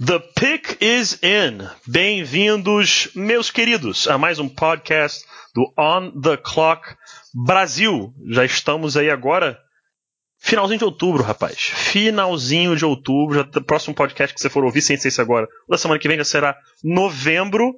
[0.00, 1.68] The pick is in.
[1.86, 5.24] Bem-vindos, meus queridos, a mais um podcast
[5.54, 6.96] do On the Clock
[7.32, 8.12] Brasil.
[8.28, 9.56] Já estamos aí agora,
[10.40, 11.56] finalzinho de outubro, rapaz.
[11.60, 13.36] Finalzinho de outubro.
[13.36, 16.18] Já, próximo podcast que você for ouvir, sem ser isso agora, da semana que vem
[16.18, 17.72] já será novembro.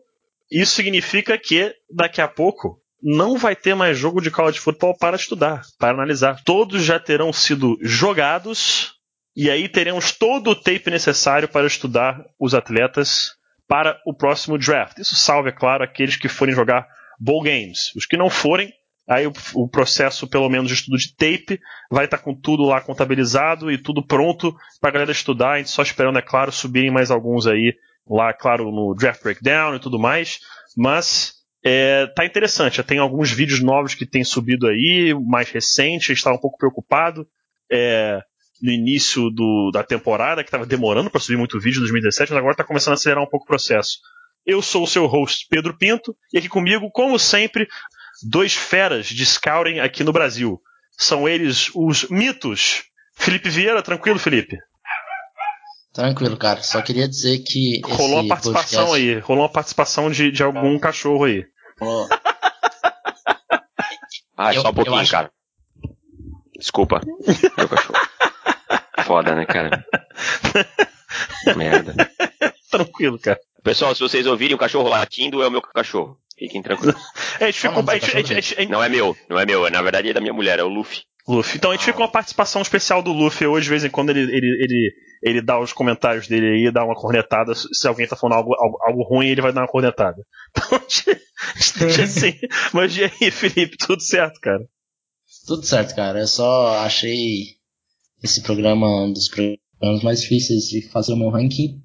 [0.50, 5.16] Isso significa que daqui a pouco não vai ter mais jogo de college football para
[5.16, 6.42] estudar, para analisar.
[6.46, 8.95] Todos já terão sido jogados
[9.36, 13.36] e aí teremos todo o tape necessário para estudar os atletas
[13.68, 14.98] para o próximo draft.
[14.98, 16.86] Isso salve, é claro, aqueles que forem jogar
[17.20, 17.94] bowl games.
[17.94, 18.72] Os que não forem,
[19.06, 21.60] aí o, o processo, pelo menos, de estudo de tape
[21.90, 25.52] vai estar com tudo lá contabilizado e tudo pronto para a galera estudar.
[25.52, 27.74] A gente só esperando, é claro, subirem mais alguns aí
[28.08, 30.38] lá, claro, no draft breakdown e tudo mais.
[30.74, 32.78] Mas é, tá interessante.
[32.78, 36.12] Já tem alguns vídeos novos que tem subido aí, mais recente.
[36.12, 37.26] Estava um pouco preocupado.
[37.70, 38.22] É,
[38.60, 42.38] no início do, da temporada, que estava demorando para subir muito vídeo em 2017, mas
[42.38, 43.98] agora está começando a acelerar um pouco o processo.
[44.44, 47.66] Eu sou o seu host, Pedro Pinto, e aqui comigo, como sempre,
[48.22, 50.60] dois feras de scouting aqui no Brasil.
[50.96, 52.84] São eles os mitos.
[53.14, 54.56] Felipe Vieira, tranquilo, Felipe?
[55.92, 56.62] Tranquilo, cara.
[56.62, 57.80] Só queria dizer que.
[57.84, 59.14] Rolou uma participação podcast...
[59.14, 59.18] aí.
[59.18, 61.44] Rolou uma participação de, de algum cachorro aí.
[61.80, 62.06] Oh.
[64.36, 65.10] ah, é só um pouquinho, acho...
[65.10, 65.30] cara.
[66.58, 67.00] Desculpa.
[67.56, 67.98] Meu cachorro
[69.16, 69.84] foda, né, cara?
[71.56, 71.94] Merda.
[72.70, 73.40] Tranquilo, cara.
[73.62, 76.18] Pessoal, se vocês ouvirem o cachorro latindo, é o meu cachorro.
[76.38, 76.94] Fiquem tranquilos.
[77.38, 79.44] É, a gente ficou, a gente, a gente, a gente, não é meu, não é
[79.44, 79.70] meu.
[79.70, 81.02] Na verdade é da minha mulher, é o Luffy.
[81.28, 81.58] Luffy.
[81.58, 84.08] Então a gente fica com uma participação especial do Luffy hoje, de vez em quando
[84.08, 84.92] ele, ele, ele,
[85.22, 87.52] ele dá os comentários dele aí, dá uma cornetada.
[87.54, 90.22] Se alguém tá falando algo, algo, algo ruim, ele vai dar uma cornetada.
[91.76, 92.32] Então, assim.
[92.72, 94.64] Mas e aí, Felipe, tudo certo, cara?
[95.46, 96.20] Tudo certo, cara.
[96.20, 97.55] Eu só achei
[98.22, 101.80] esse programa um dos programas mais difíceis de fazer o meu ranking.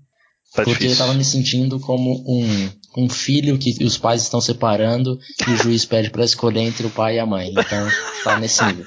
[0.53, 0.91] Tá porque difícil.
[0.91, 5.57] eu tava me sentindo como um, um filho que os pais estão separando e o
[5.57, 7.51] juiz pede para escolher entre o pai e a mãe.
[7.51, 7.87] Então,
[8.23, 8.85] tá nesse nível.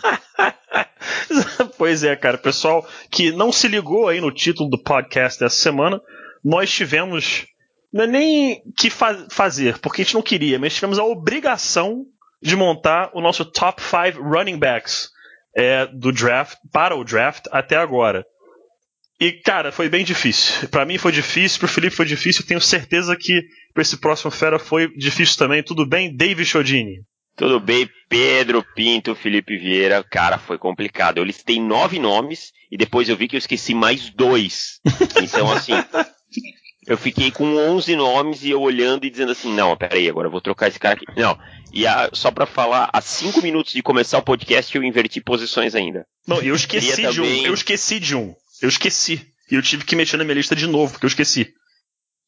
[1.79, 2.37] pois é, cara.
[2.37, 6.03] Pessoal que não se ligou aí no título do podcast dessa semana,
[6.45, 7.47] nós tivemos
[7.95, 12.05] não é nem que fa fazer, porque a gente não queria, mas tivemos a obrigação
[12.43, 15.14] de montar o nosso top 5 running backs
[15.57, 18.25] é, do draft para o draft até agora.
[19.21, 20.69] E, cara, foi bem difícil.
[20.69, 22.45] Para mim foi difícil, pro Felipe foi difícil.
[22.45, 23.43] Tenho certeza que
[23.73, 25.63] para esse próximo Fera foi difícil também.
[25.63, 27.03] Tudo bem, David Chodini?
[27.37, 30.05] Tudo bem, Pedro Pinto, Felipe Vieira.
[30.05, 31.19] Cara, foi complicado.
[31.19, 34.81] Eu listei nove nomes e depois eu vi que eu esqueci mais dois.
[35.23, 35.73] Então, assim,
[36.87, 40.31] eu fiquei com 11 nomes e eu olhando e dizendo assim: não, peraí, agora eu
[40.31, 41.07] vou trocar esse cara aqui.
[41.17, 41.39] Não,
[41.73, 45.75] e a, só para falar, há 5 minutos de começar o podcast eu inverti posições
[45.75, 46.07] ainda.
[46.27, 47.43] Não, eu esqueci de também...
[47.43, 47.47] um.
[47.47, 48.35] Eu esqueci de um.
[48.63, 49.27] Eu esqueci.
[49.51, 51.53] E eu tive que mexer na minha lista de novo, porque eu esqueci.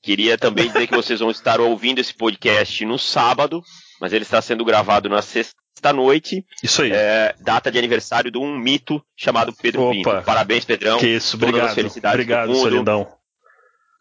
[0.02, 3.62] Queria também dizer que vocês vão estar ouvindo esse podcast no sábado,
[4.00, 6.44] mas ele está sendo gravado na sexta noite.
[6.62, 6.92] Isso aí.
[6.92, 9.92] É, data de aniversário de um mito chamado Pedro Opa.
[9.94, 10.24] Pinto.
[10.24, 10.98] Parabéns, Pedrão.
[10.98, 11.78] Que isso, obrigado.
[12.12, 13.08] Obrigado, seu lindão.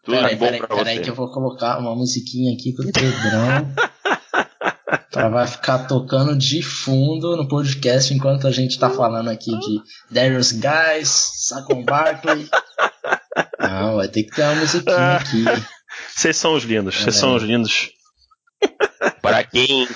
[0.06, 1.02] Tudo peraí, bom peraí, pra peraí você.
[1.02, 3.74] que eu vou colocar uma musiquinha aqui pro Pedrão.
[5.10, 9.82] pra vai ficar tocando de fundo no podcast enquanto a gente tá falando aqui de
[10.08, 11.08] Darius Guys,
[11.48, 12.48] Saquon Barkley.
[13.58, 15.44] Não, vai ter que ter uma musiquinha aqui.
[16.14, 17.90] Vocês são os lindos, vocês são os lindos.
[19.20, 19.88] Para quem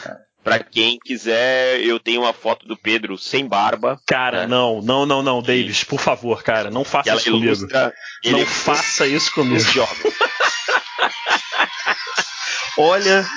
[0.43, 4.01] Pra quem quiser, eu tenho uma foto do Pedro sem barba.
[4.06, 4.47] Cara, né?
[4.47, 7.69] não, não, não, não, Davis, por favor, cara, não faça isso comigo.
[8.25, 9.65] Não faça isso comigo.
[12.79, 13.29] olha,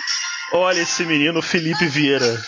[0.54, 2.42] olha esse menino, Felipe Vieira.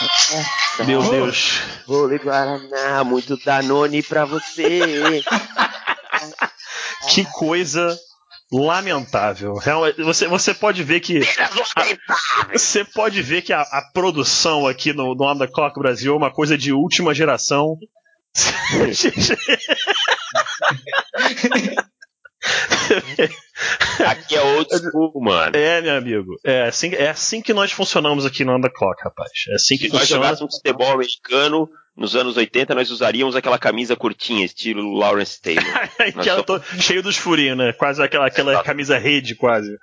[0.00, 1.60] Nossa, Meu Deus.
[1.86, 5.22] Vôlei Guaraná, muito Danone pra você.
[7.10, 7.98] que coisa
[8.50, 9.54] lamentável.
[9.98, 11.18] Você, você pode ver que.
[11.18, 16.14] A, você pode ver que a, a produção aqui no, no On the Clock Brasil
[16.14, 17.76] é uma coisa de última geração.
[24.06, 25.56] Aqui é old school, mano.
[25.56, 26.36] É, meu amigo.
[26.44, 29.30] É assim, é assim que nós funcionamos aqui no On the Clock, rapaz.
[29.50, 31.68] É assim que Se nós jogássemos futebol americano,
[31.98, 35.64] nos anos 80 nós usaríamos aquela camisa curtinha, estilo Lawrence Taylor.
[36.22, 37.72] que ela tô cheio dos furinhos, né?
[37.72, 39.76] Quase aquela, aquela camisa rede, quase.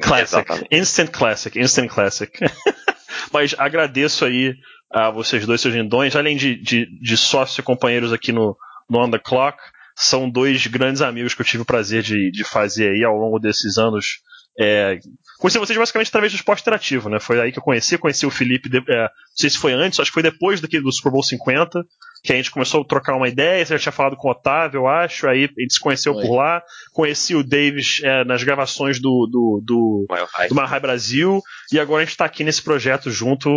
[0.00, 0.38] Classic.
[0.38, 0.68] Exatamente.
[0.72, 1.60] Instant Classic.
[1.60, 2.32] Instant Classic.
[3.30, 4.54] Mas agradeço aí
[4.90, 8.56] a vocês dois, seus lindões, além de, de, de sócio e companheiros aqui no,
[8.88, 9.58] no On The Clock,
[9.94, 13.38] são dois grandes amigos que eu tive o prazer de, de fazer aí ao longo
[13.38, 14.20] desses anos
[14.58, 14.98] É,
[15.38, 17.18] conheci vocês basicamente através do esporte interativo, né?
[17.18, 19.98] Foi aí que eu conheci, conheci o Felipe, de, é, não sei se foi antes,
[19.98, 21.82] acho que foi depois daquele do Super Bowl 50,
[22.22, 24.80] que a gente começou a trocar uma ideia, você já tinha falado com o Otávio,
[24.80, 26.22] eu acho, aí a gente se conheceu foi.
[26.22, 26.62] por lá,
[26.92, 30.06] conheci o Davis é, nas gravações do, do, do,
[30.48, 31.40] do Mar Brasil,
[31.72, 33.50] e agora a gente está aqui nesse projeto junto,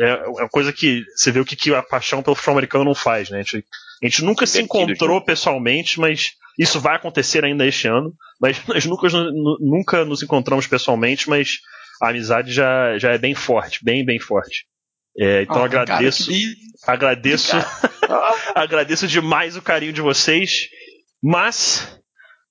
[0.00, 2.84] é, é uma coisa que você vê o que, que a paixão pelo futebol americano
[2.84, 3.38] não faz, né?
[3.38, 3.64] A gente,
[4.02, 8.84] a gente nunca se encontrou pessoalmente, mas isso vai acontecer ainda este ano, mas nós
[8.84, 9.08] nunca,
[9.60, 11.58] nunca nos encontramos pessoalmente, mas
[12.00, 14.66] a amizade já, já é bem forte, bem, bem forte.
[15.18, 16.30] É, então oh, agradeço,
[16.82, 17.56] cara, agradeço,
[18.54, 20.68] agradeço demais o carinho de vocês.
[21.22, 22.00] Mas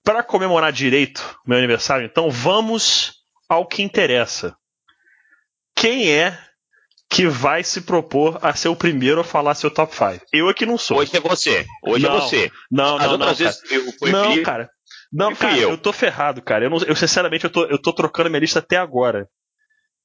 [0.03, 3.13] para comemorar direito meu aniversário, então vamos
[3.49, 4.55] ao que interessa.
[5.75, 6.37] Quem é
[7.11, 10.25] que vai se propor a ser o primeiro a falar seu top 5.
[10.31, 10.97] Eu aqui não sou.
[10.97, 11.65] Hoje é você.
[11.83, 12.51] Hoje é não, é você.
[12.71, 13.35] Não, não, não.
[13.35, 13.51] Cara.
[13.69, 14.69] Eu, não, cara.
[15.11, 15.71] Não, cara, eu.
[15.71, 16.63] eu tô ferrado, cara.
[16.63, 19.27] Eu, não, eu sinceramente, eu tô, eu tô trocando minha lista até agora.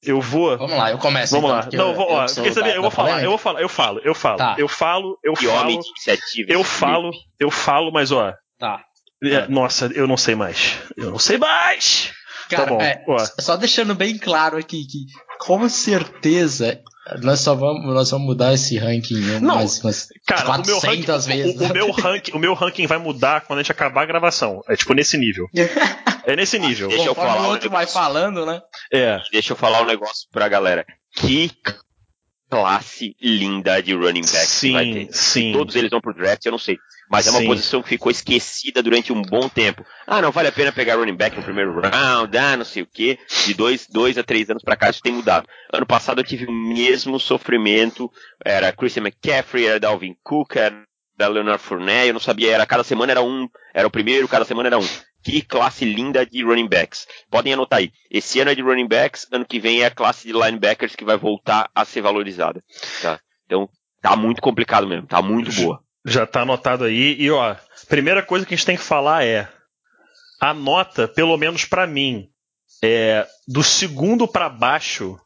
[0.03, 0.57] Eu vou.
[0.57, 1.33] Vamos lá, eu começo.
[1.33, 1.85] Vamos então, lá.
[1.85, 4.13] Não, eu, vou, ó, eu, saber, eu vou falar, eu vou falar, eu falo, eu
[4.13, 4.55] falo, tá.
[4.57, 5.61] eu falo, eu falo.
[5.61, 8.33] Homem de iniciativa, eu falo, eu falo, mas ó.
[8.59, 8.83] Tá.
[9.23, 10.77] É, nossa, eu não sei mais.
[10.97, 12.13] Eu não sei mais.
[12.49, 12.81] Tá cara, tá bom.
[12.81, 13.03] É,
[13.39, 15.05] só deixando bem claro aqui que,
[15.39, 16.81] com certeza,
[17.21, 20.79] nós só vamos, nós vamos mudar esse ranking não, umas, umas cara, 400 o meu
[20.79, 21.61] ranking, vezes.
[21.61, 24.61] O, o, meu ranking, o meu ranking vai mudar quando a gente acabar a gravação.
[24.67, 25.47] É tipo nesse nível.
[26.25, 26.89] é nesse nível.
[26.89, 27.47] Deixa eu falar.
[27.47, 28.61] O outro um vai falando, né?
[28.91, 29.19] É.
[29.31, 30.85] Deixa eu falar um negócio pra galera.
[31.15, 31.51] Que
[32.49, 35.07] classe linda de running back sim, vai ter.
[35.11, 35.51] Sim.
[35.53, 36.77] Todos eles vão pro draft, eu não sei.
[37.09, 37.29] Mas Sim.
[37.29, 39.85] é uma posição que ficou esquecida durante um bom tempo.
[40.05, 42.87] Ah, não vale a pena pegar running back no primeiro round, ah, não sei o
[42.87, 43.17] quê.
[43.45, 45.47] De dois, dois a três anos para cá isso tem mudado.
[45.71, 48.11] Ano passado eu tive o mesmo sofrimento.
[48.43, 50.85] Era Christian McCaffrey, era Dalvin Cook, era
[51.17, 54.69] Leonard Fournette, eu não sabia, era cada semana era um, era o primeiro, cada semana
[54.69, 54.87] era um.
[55.23, 57.07] Que classe linda de running backs.
[57.29, 57.91] Podem anotar aí.
[58.09, 61.03] Esse ano é de running backs, ano que vem é a classe de linebackers que
[61.03, 62.63] vai voltar a ser valorizada.
[63.01, 63.19] Tá?
[63.45, 63.69] Então,
[64.01, 65.81] tá muito complicado mesmo, tá muito boa.
[66.05, 67.15] Já tá anotado aí.
[67.19, 67.55] E ó,
[67.89, 69.49] primeira coisa que a gente tem que falar é
[70.39, 72.29] a nota, pelo menos para mim,
[72.81, 75.19] é do segundo para baixo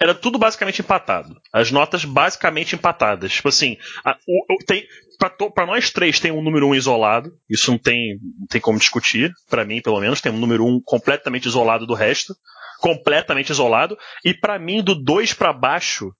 [0.00, 1.40] era tudo basicamente empatado.
[1.52, 3.32] As notas basicamente empatadas.
[3.32, 4.86] Tipo assim, a, o, o, tem
[5.18, 7.32] para nós três tem um número um isolado.
[7.48, 9.32] Isso não tem, não tem como discutir.
[9.48, 12.34] para mim, pelo menos, tem um número um completamente isolado do resto,
[12.80, 13.96] completamente isolado.
[14.24, 16.12] E para mim, do dois para baixo,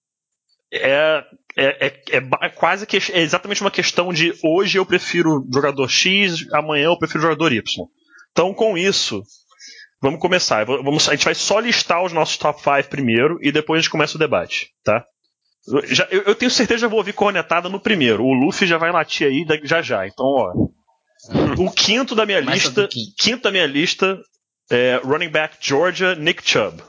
[0.72, 1.24] é,
[1.56, 6.46] é, é, é, quase que é exatamente uma questão de hoje eu prefiro jogador X,
[6.52, 7.62] amanhã eu prefiro jogador Y.
[8.32, 9.22] Então, com isso,
[10.00, 10.64] vamos começar.
[10.64, 13.90] Vamos, a gente vai só listar os nossos top 5 primeiro e depois a gente
[13.90, 15.04] começa o debate, tá?
[15.84, 18.22] Já, eu, eu, tenho certeza que já vou ouvir cornetada no primeiro.
[18.22, 20.06] O Luffy já vai latir aí já já.
[20.06, 20.52] Então, ó.
[21.58, 22.88] O quinto da minha lista.
[23.18, 24.20] Quinto da minha lista
[24.70, 26.80] é running back Georgia, Nick Chubb.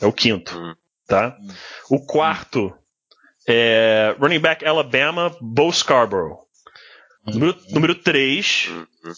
[0.00, 0.56] É o quinto.
[0.56, 0.74] Hum.
[1.06, 1.36] Tá?
[1.38, 1.48] Hum.
[1.90, 2.72] O quarto
[3.46, 6.46] é, running back Alabama, Bo Scarborough.
[7.26, 8.70] Número, número 3,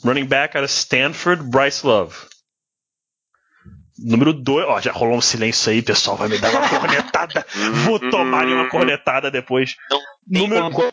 [0.03, 2.17] running back era Stanford, Bryce Love.
[3.99, 7.47] Número 2, ó, já rolou um silêncio aí, pessoal, vai me dar uma cornetada.
[7.85, 9.75] Vou tomar uma cornetada depois.
[9.91, 9.99] Não
[10.31, 10.71] tem Número...
[10.71, 10.93] como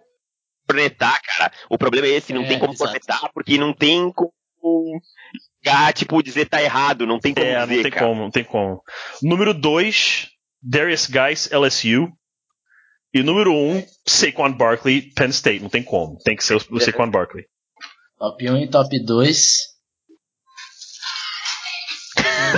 [0.67, 1.51] cornetar, cara.
[1.69, 2.91] O problema é esse, não é, tem como exato.
[2.91, 4.33] cornetar, porque não tem como
[5.67, 8.05] ah, tipo, dizer tá errado, não tem como é, dizer, não tem cara.
[8.05, 8.81] como, não tem como.
[9.21, 10.29] Número 2,
[10.61, 12.11] Darius Guys, LSU.
[13.13, 15.61] E número 1, um, Saquon Barkley, Penn State.
[15.61, 16.17] Não tem como.
[16.17, 17.45] Tem que ser o, o Saquon Barkley.
[18.17, 19.74] Top 1 e top 2.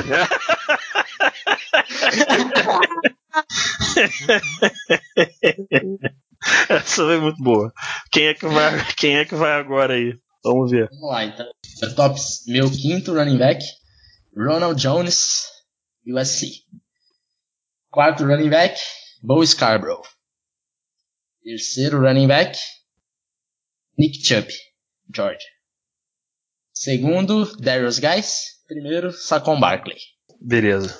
[6.70, 7.74] Essa foi muito boa.
[8.12, 10.18] Quem é que vai, quem é que vai agora aí?
[10.44, 10.88] Vamos ver.
[10.90, 11.46] Vamos lá, então.
[11.96, 13.64] Top, meu quinto running back,
[14.36, 15.44] Ronald Jones,
[16.06, 16.64] USC.
[17.92, 18.80] Quarto running back,
[19.22, 20.02] Bo Scarborough.
[21.44, 22.58] Terceiro running back,
[23.98, 24.48] Nick Chubb,
[25.14, 25.57] Georgia.
[26.80, 28.58] Segundo, Darius Guys.
[28.68, 29.98] Primeiro, Saquon Barkley.
[30.40, 30.96] Beleza.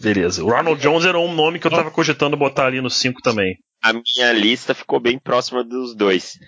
[0.00, 0.42] Beleza.
[0.42, 3.56] O Ronald Jones era um nome que eu tava cogitando botar ali no 5 também.
[3.82, 6.38] A minha lista ficou bem próxima dos dois.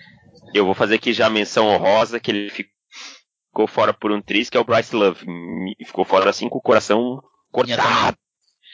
[0.53, 4.49] Eu vou fazer aqui já a menção honrosa, que ele ficou fora por um triz,
[4.49, 5.25] que é o Bryce Love.
[5.85, 7.21] Ficou fora assim com o coração
[7.51, 8.17] cortado.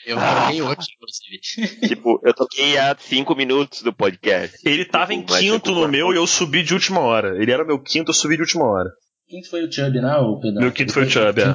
[0.05, 1.83] Eu marquei ah, hoje, inclusive.
[1.89, 4.57] Tipo, eu toquei há cinco minutos do podcast.
[4.63, 7.35] Ele tava em quinto no meu e eu subi de última hora.
[7.41, 8.89] Ele era meu quinto, eu subi de última hora.
[9.27, 10.61] Quinto foi o Chubb, né, o Pedro?
[10.61, 11.53] Meu quinto foi o Chubb, é.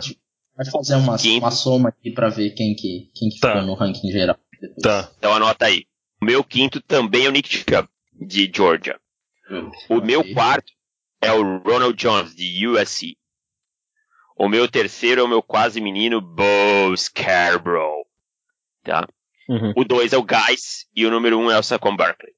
[0.55, 3.53] Pode fazer uma, uma soma aqui pra ver quem que, quem que tá.
[3.53, 4.39] ficou no ranking geral.
[4.61, 4.83] Depois.
[4.83, 5.11] Tá.
[5.19, 5.87] Então anota aí.
[6.21, 9.01] O meu quinto também é o Nick Chubb, de Georgia.
[9.89, 10.73] O meu quarto
[11.21, 13.17] é o Ronald Jones, de USC.
[14.37, 16.43] O meu terceiro é o meu quase menino Bo
[16.83, 18.05] Bo Scarborough.
[18.85, 19.07] Tá?
[19.49, 19.73] Uhum.
[19.77, 22.33] O 2 é o Guys e o número 1 um é o Saquon Barkley.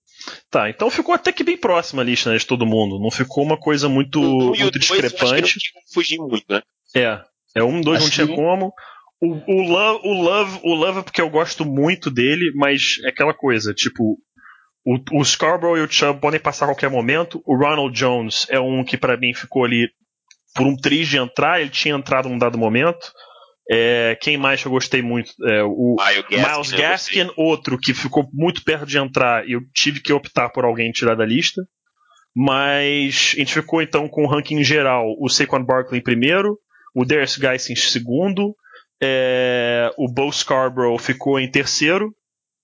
[0.50, 2.98] Tá, então ficou até que bem próxima a lista né, de todo mundo.
[2.98, 5.58] Não ficou uma coisa muito, um, muito discrepante.
[5.74, 6.62] não fugir muito, né?
[6.94, 7.20] É.
[7.56, 8.34] É um, dois, acho não tinha que...
[8.34, 8.72] como.
[9.20, 13.08] O, o, Love, o, Love, o Love é porque eu gosto muito dele, mas é
[13.08, 14.18] aquela coisa, tipo,
[14.84, 17.42] o, o Scarborough e o Chubb podem passar a qualquer momento.
[17.46, 19.88] O Ronald Jones é um que para mim ficou ali
[20.54, 23.12] por um triz de entrar, ele tinha entrado num dado momento.
[23.70, 25.32] É, quem mais eu gostei muito?
[25.46, 25.96] É, o
[26.30, 30.64] Miles Gaskin, outro que ficou muito perto de entrar e eu tive que optar por
[30.64, 31.62] alguém tirar da lista.
[32.36, 36.58] Mas a gente ficou então com o ranking geral: o Saquon Barkley em primeiro,
[36.94, 38.54] o Darius Geis em segundo,
[39.02, 42.14] é, o Bo Scarborough ficou em terceiro,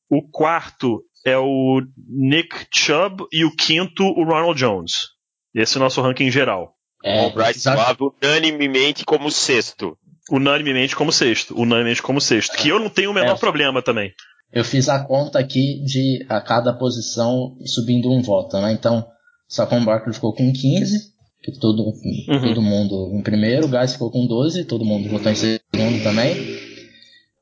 [0.09, 5.09] o quarto é o Nick Chubb e o quinto o Ronald Jones.
[5.54, 6.75] Esse é o nosso ranking geral.
[7.02, 9.97] É, o Bryce Love unanimemente como sexto.
[10.30, 11.54] Unanimemente como sexto.
[11.54, 12.56] Unanimemente como sexto.
[12.56, 14.12] Que eu não tenho o menor é, problema também.
[14.52, 18.72] Eu fiz a conta aqui de a cada posição subindo um voto, né?
[18.72, 19.06] Então,
[19.49, 22.40] Saquon Barkley ficou com 15, que todo, uhum.
[22.42, 26.60] todo mundo em primeiro, o Gás ficou com 12, todo mundo votou em segundo também.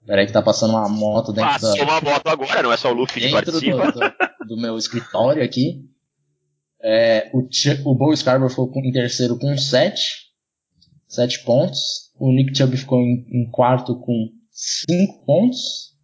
[0.06, 1.82] Peraí que tá passando uma moto dentro Passou da...
[1.84, 3.92] uma moto agora, não é só o Luffy que participa.
[3.92, 4.14] Do, do,
[4.48, 5.84] do, meu escritório aqui.
[6.82, 7.46] É, o,
[7.84, 10.00] o Bo Scarborough ficou em terceiro com 7.
[11.08, 12.07] 7 pontos.
[12.18, 15.96] O Nick Chubb ficou em, em quarto com 5 pontos.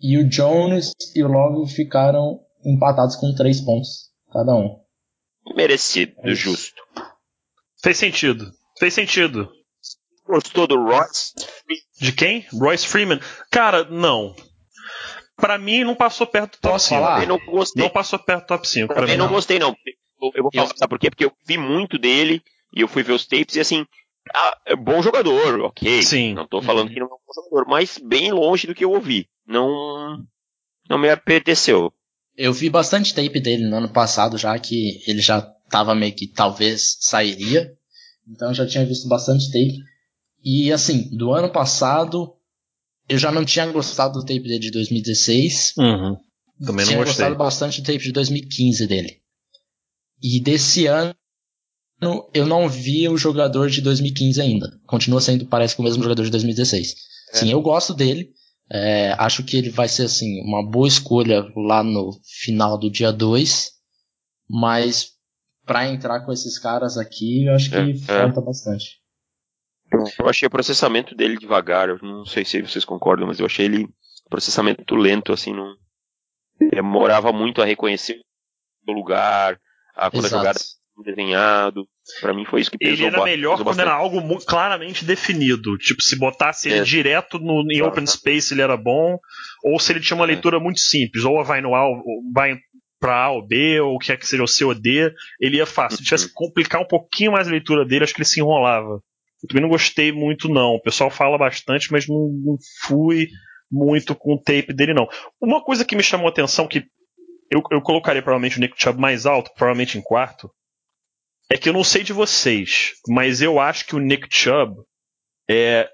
[0.00, 4.80] E o Jones e o Love ficaram empatados com 3 pontos, cada um.
[5.54, 6.82] Merecido, é justo.
[7.82, 8.50] Fez sentido.
[8.78, 9.50] Fez sentido.
[10.26, 11.32] Gostou do Royce?
[12.00, 12.46] De quem?
[12.52, 13.20] Royce Freeman?
[13.50, 14.34] Cara, não.
[15.36, 17.00] Pra mim, não passou perto do top Posso 5.
[17.00, 17.22] Falar?
[17.22, 17.82] Eu não gostei.
[17.82, 18.94] Não passou perto do top 5.
[18.94, 19.76] Também não, não gostei, não.
[20.34, 20.76] Eu, vou falar, eu...
[20.76, 21.10] sabe por quê?
[21.10, 22.42] Porque eu vi muito dele
[22.74, 23.84] e eu fui ver os tapes e assim.
[24.32, 26.02] Ah, é bom jogador, ok.
[26.02, 26.34] Sim.
[26.34, 28.92] Não tô falando que não é um bom jogador, mas bem longe do que eu
[28.92, 29.28] ouvi.
[29.46, 30.24] Não.
[30.88, 31.92] Não me apeteceu.
[32.36, 36.26] Eu vi bastante tape dele no ano passado, já que ele já tava meio que
[36.26, 37.72] talvez sairia.
[38.28, 39.78] Então eu já tinha visto bastante tape.
[40.42, 42.34] E assim, do ano passado,
[43.08, 45.74] eu já não tinha gostado do tape dele de 2016.
[45.76, 46.16] Uhum.
[46.64, 47.04] Também não tinha gostei.
[47.04, 49.20] gostado bastante do tape de 2015 dele.
[50.22, 51.14] E desse ano,
[52.32, 54.68] eu não vi o jogador de 2015 ainda.
[54.86, 56.94] Continua sendo, parece que o mesmo jogador de 2016.
[57.32, 57.36] É.
[57.38, 58.30] Sim, eu gosto dele.
[58.70, 62.10] É, acho que ele vai ser assim uma boa escolha lá no
[62.42, 63.70] final do dia 2.
[64.48, 65.12] Mas
[65.64, 68.44] para entrar com esses caras aqui, eu acho que é, falta é.
[68.44, 69.00] bastante.
[70.18, 71.88] Eu achei o processamento dele devagar.
[71.88, 73.88] Eu não sei se vocês concordam, mas eu achei ele
[74.28, 75.76] processamento lento, assim, não
[76.58, 78.20] demorava muito a reconhecer
[78.86, 79.60] o lugar,
[79.94, 80.34] a quando Exato.
[80.34, 80.60] a jogada
[81.02, 81.86] desenhado.
[82.20, 85.76] Para mim foi isso que pesou Ele era melhor quando era algo claramente definido.
[85.78, 86.82] Tipo, se botasse ele é.
[86.82, 89.18] direto no, em open space ele era bom,
[89.64, 90.28] ou se ele tinha uma é.
[90.28, 90.60] leitura é.
[90.60, 91.84] muito simples, ou vai no A,
[92.32, 92.56] vai
[93.00, 95.56] para A ou B, ou o que é que seja o C ou D, ele
[95.56, 95.98] ia fácil.
[95.98, 99.00] Se tivesse que complicar um pouquinho mais a leitura dele, acho que ele se enrolava.
[99.42, 100.76] Eu também não gostei muito, não.
[100.76, 103.28] O pessoal fala bastante, mas não, não fui
[103.70, 105.06] muito com o tape dele, não.
[105.38, 106.84] Uma coisa que me chamou a atenção, que
[107.50, 110.50] eu, eu colocaria provavelmente o Nick Chubb mais alto, provavelmente em quarto,
[111.50, 114.74] é que eu não sei de vocês, mas eu acho que o Nick Chubb
[115.48, 115.88] é,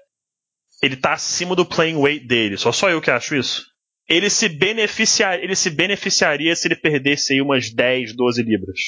[0.81, 2.57] ele tá acima do playing weight dele.
[2.57, 3.65] Só só eu que acho isso.
[4.07, 8.79] Ele se, beneficiar, ele se beneficiaria se ele perdesse aí umas 10, 12 libras.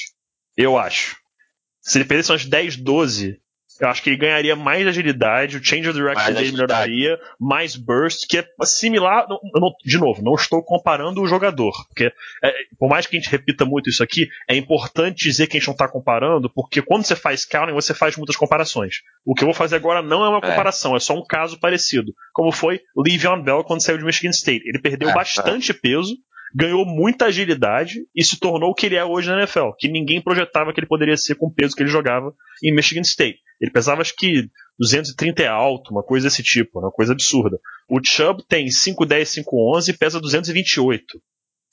[0.56, 1.16] Eu acho.
[1.80, 3.40] Se ele perdesse umas 10, 12,
[3.80, 7.74] eu acho que ele ganharia mais agilidade, o change of direction mais dele melhoraria, mais
[7.74, 9.26] burst, que é similar.
[9.28, 12.12] Não, de novo, não estou comparando o jogador, porque
[12.42, 15.60] é, por mais que a gente repita muito isso aqui, é importante dizer que a
[15.60, 18.96] gente não está comparando, porque quando você faz counting, você faz muitas comparações.
[19.24, 20.48] O que eu vou fazer agora não é uma é.
[20.50, 22.12] comparação, é, é só um caso parecido.
[22.32, 24.68] Como foi Le'Veon Bell quando saiu de Michigan State.
[24.68, 25.74] Ele perdeu é, bastante é.
[25.74, 26.14] peso,
[26.54, 30.22] ganhou muita agilidade e se tornou o que ele é hoje na NFL, que ninguém
[30.22, 32.32] projetava que ele poderia ser com o peso que ele jogava
[32.62, 33.40] em Michigan State.
[33.60, 37.58] Ele pesava acho que 230 é alto, uma coisa desse tipo, uma coisa absurda.
[37.88, 41.20] O Chubb tem 5'10, 5'11 e pesa 228.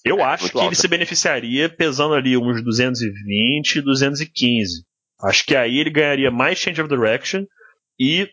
[0.04, 0.70] Eu é, acho que alto.
[0.70, 4.84] ele se beneficiaria pesando ali uns 220, 215.
[5.24, 7.46] Acho que aí ele ganharia mais change of direction
[8.00, 8.28] e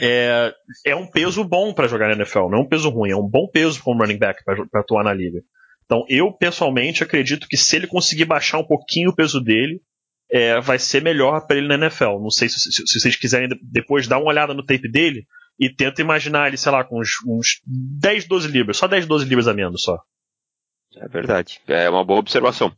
[0.00, 0.54] é,
[0.86, 3.28] é um peso bom para jogar na NFL, não é um peso ruim, é um
[3.28, 5.40] bom peso como running back para atuar na liga.
[5.84, 9.80] Então eu pessoalmente acredito que se ele conseguir baixar um pouquinho o peso dele,
[10.30, 12.20] é, vai ser melhor para ele na NFL.
[12.20, 15.26] Não sei se, se, se, vocês quiserem depois dar uma olhada no tape dele
[15.58, 19.24] e tenta imaginar ele, sei lá, com uns, uns 10, 12 libras, só 10, 12
[19.24, 19.98] libras a menos só.
[20.96, 21.60] É verdade.
[21.66, 22.72] É uma boa observação.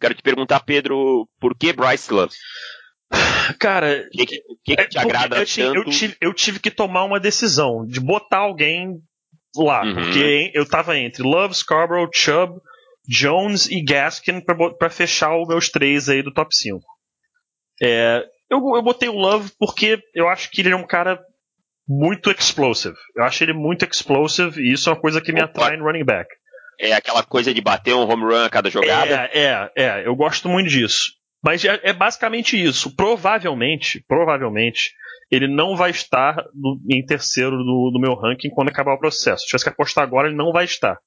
[0.00, 2.34] Quero te perguntar, Pedro, por que Bryce Love?
[3.58, 5.76] Cara, o que, que, que, que te é, agrada eu, tanto?
[5.76, 9.00] Eu tive, eu tive, que tomar uma decisão de botar alguém
[9.56, 9.94] lá, uhum.
[9.94, 12.60] porque eu tava entre Love, Scarborough, Chubb,
[13.08, 16.80] Jones e Gaskin para fechar os meus três aí do top 5.
[17.82, 21.20] É, eu, eu botei o Love porque eu acho que ele é um cara
[21.88, 22.96] muito explosive.
[23.16, 26.04] Eu acho ele muito explosive e isso é uma coisa que me atrai no running
[26.04, 26.28] back.
[26.78, 29.28] É aquela coisa de bater um home run a cada jogada?
[29.32, 30.06] É, é, é.
[30.06, 31.19] Eu gosto muito disso.
[31.42, 32.94] Mas é, é basicamente isso.
[32.94, 34.92] Provavelmente, provavelmente,
[35.30, 39.42] ele não vai estar no, em terceiro do, do, meu ranking quando acabar o processo.
[39.42, 40.98] Se tivesse que apostar agora, ele não vai estar.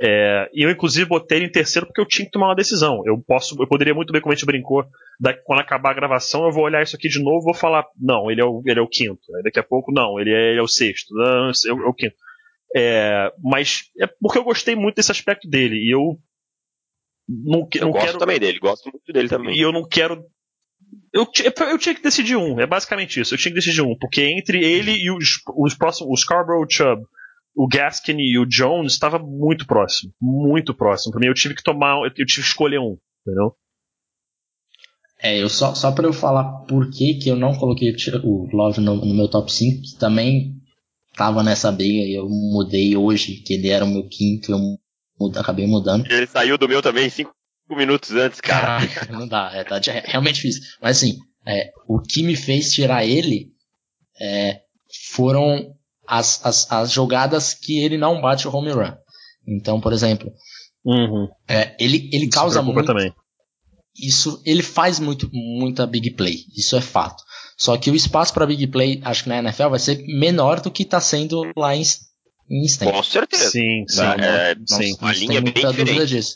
[0.00, 3.02] É, e eu, inclusive, botei ele em terceiro porque eu tinha que tomar uma decisão.
[3.06, 4.84] Eu posso, eu poderia muito bem, como a gente brincou,
[5.20, 8.30] daqui, quando acabar a gravação, eu vou olhar isso aqui de novo vou falar, não,
[8.30, 9.22] ele é o, ele é o quinto.
[9.36, 11.14] Aí daqui a pouco, não, ele é, ele é o sexto.
[11.14, 12.16] Não, é o quinto.
[12.76, 15.76] É, mas é porque eu gostei muito desse aspecto dele.
[15.76, 16.18] E eu
[17.42, 19.56] não, eu não gosto quero, também dele, gosto muito dele também.
[19.56, 20.24] E eu não quero.
[21.12, 21.26] Eu,
[21.70, 23.34] eu tinha que decidir um, é basicamente isso.
[23.34, 27.02] Eu tinha que decidir um, porque entre ele e os, os próximos, o Scarborough Chubb,
[27.56, 31.12] o Gaskin e o Jones estava muito próximo, muito próximo.
[31.12, 33.56] Para mim, eu tive que tomar, eu tive que escolher um, entendeu?
[35.22, 38.80] É, eu só, só para eu falar por que, que eu não coloquei o Love
[38.80, 40.54] no, no, meu top 5, que também
[41.16, 44.58] tava nessa briga e eu mudei hoje, que ele era o meu quinto, eu
[45.18, 46.10] muda, acabei mudando.
[46.10, 47.34] Ele saiu do meu também cinco
[47.70, 48.78] minutos antes, cara.
[48.78, 50.62] Caraca, não dá, é, tá, é realmente difícil.
[50.80, 53.52] Mas assim, é, o que me fez tirar ele
[54.20, 54.60] é,
[55.12, 55.74] foram
[56.06, 58.92] as, as, as jogadas que ele não bate o home run.
[59.46, 60.32] Então, por exemplo,
[60.84, 61.28] uhum.
[61.48, 62.86] é, ele, ele causa muito.
[62.86, 63.12] Também.
[63.96, 67.22] Isso, ele faz muito, muita big play, isso é fato.
[67.56, 70.70] Só que o espaço para big play, acho que na NFL vai ser menor do
[70.70, 71.82] que está sendo lá em,
[72.50, 72.66] em.
[72.78, 73.50] Com certeza.
[73.50, 73.96] Sim, sim.
[74.00, 74.96] Não, é, não, sim.
[75.00, 76.06] Não, a linha é bem diferente.
[76.06, 76.34] Disso.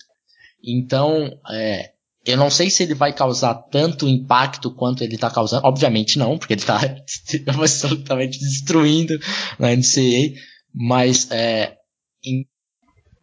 [0.65, 1.93] Então, é,
[2.27, 5.67] eu não sei se ele vai causar tanto impacto quanto ele está causando.
[5.67, 6.79] Obviamente não, porque ele está
[7.47, 9.19] absolutamente destruindo
[9.59, 10.35] na NCAA.
[10.75, 11.77] Mas, é,
[12.25, 12.47] em,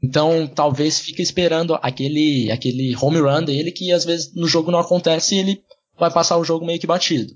[0.03, 4.79] então, talvez fique esperando aquele, aquele home run dele que às vezes no jogo não
[4.79, 5.63] acontece e ele
[5.97, 7.33] vai passar o jogo meio que batido.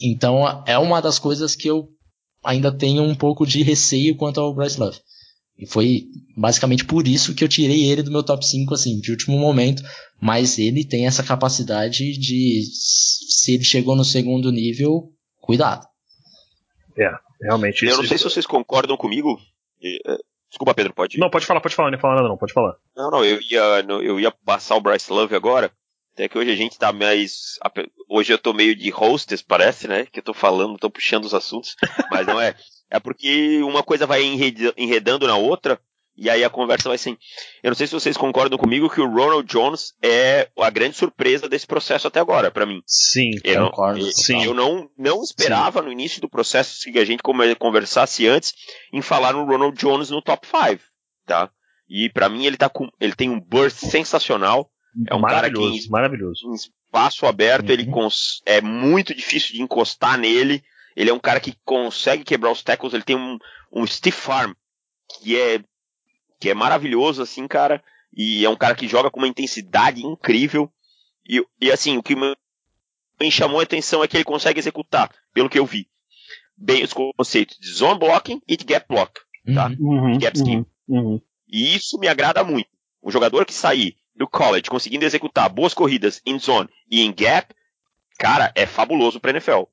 [0.00, 1.88] Então, é uma das coisas que eu
[2.44, 4.98] ainda tenho um pouco de receio quanto ao Bryce Love.
[5.58, 9.10] E foi basicamente por isso que eu tirei ele do meu top 5, assim, de
[9.10, 9.82] último momento.
[10.18, 15.86] Mas ele tem essa capacidade de, se ele chegou no segundo nível, cuidado.
[16.96, 17.10] É,
[17.42, 17.84] realmente.
[17.84, 19.38] Eu não sei se vocês concordam comigo.
[19.82, 20.16] É,
[20.48, 21.18] desculpa, Pedro, pode.
[21.18, 22.76] Não, pode falar, pode falar, não ia falar nada, não, pode falar.
[22.96, 25.70] Não, não, eu ia, eu ia passar o Bryce Love agora.
[26.20, 27.58] Até que hoje a gente tá mais.
[28.06, 30.04] Hoje eu tô meio de hostess, parece, né?
[30.04, 31.76] Que eu tô falando, tô puxando os assuntos.
[32.10, 32.54] Mas não é.
[32.90, 35.80] É porque uma coisa vai enredando na outra,
[36.14, 37.16] e aí a conversa vai assim.
[37.62, 41.48] Eu não sei se vocês concordam comigo que o Ronald Jones é a grande surpresa
[41.48, 42.82] desse processo até agora, para mim.
[42.84, 44.00] Sim, eu concordo.
[44.00, 44.44] Eu, sim.
[44.44, 45.86] eu não, não esperava Sim.
[45.86, 47.22] no início do processo que a gente
[47.58, 48.52] conversasse antes
[48.92, 50.82] em falar no Ronald Jones no top 5,
[51.24, 51.50] tá?
[51.88, 54.70] E para mim ele tá com, ele tem um burst sensacional.
[55.06, 56.48] É um cara que em, maravilhoso.
[56.48, 57.72] em espaço aberto uhum.
[57.72, 60.62] ele cons, é muito difícil de encostar nele.
[60.96, 63.38] Ele é um cara que consegue quebrar os tackles, ele tem um,
[63.72, 64.52] um stiff arm
[65.08, 65.62] que é,
[66.38, 67.82] que é maravilhoso, assim, cara.
[68.12, 70.70] E é um cara que joga com uma intensidade incrível.
[71.28, 72.34] E, e assim, o que me,
[73.30, 75.86] chamou a atenção é que ele consegue executar, pelo que eu vi,
[76.56, 79.20] bem os conceitos de zone blocking e de gap block,
[79.54, 79.70] tá?
[79.78, 80.66] Uhum, gap scheme.
[80.88, 81.20] Uhum, uhum.
[81.48, 82.68] E isso me agrada muito.
[83.02, 87.54] Um jogador que sair do college conseguindo executar boas corridas em zone e em gap,
[88.18, 89.64] cara, é fabuloso para NFL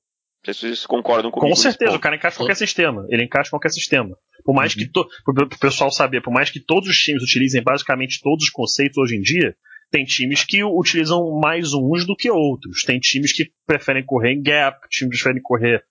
[0.48, 1.50] sei se vocês concordam comigo.
[1.50, 3.06] Com certeza, o cara encaixa qualquer sistema.
[3.10, 4.16] Ele encaixa qualquer sistema.
[4.44, 4.80] Por mais uhum.
[4.80, 4.92] que.
[4.92, 8.98] To, pro, pessoal saber, por mais que todos os times utilizem basicamente todos os conceitos
[8.98, 9.56] hoje em dia,
[9.92, 12.84] tem times que utilizam mais uns do que outros.
[12.84, 15.84] Tem times que preferem correr em gap, times que preferem correr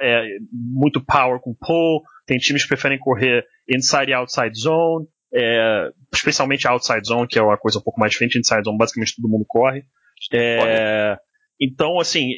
[0.00, 5.90] é, muito power com pull, tem times que preferem correr inside e outside zone, é,
[6.12, 8.38] especialmente outside zone, que é uma coisa um pouco mais diferente.
[8.38, 9.84] Inside zone, basicamente todo mundo corre.
[10.32, 11.16] É,
[11.60, 12.28] então, assim,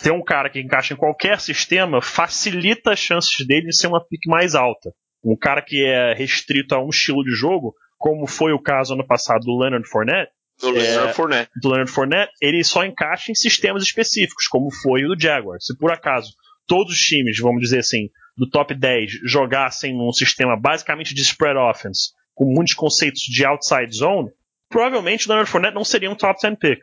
[0.00, 4.04] ter um cara que encaixa em qualquer sistema facilita as chances dele de ser uma
[4.04, 4.92] pick mais alta.
[5.24, 9.06] Um cara que é restrito a um estilo de jogo, como foi o caso ano
[9.06, 11.50] passado do Leonard Fournette, do Leonard é, Fournette.
[11.60, 15.58] Do Leonard Fournette, ele só encaixa em sistemas específicos, como foi o do Jaguar.
[15.60, 16.32] Se por acaso
[16.66, 21.58] todos os times, vamos dizer assim, do top 10 jogassem num sistema basicamente de spread
[21.58, 24.30] offense, com muitos conceitos de outside zone,
[24.68, 26.80] provavelmente o Leonard Fournette não seria um top 10 pick.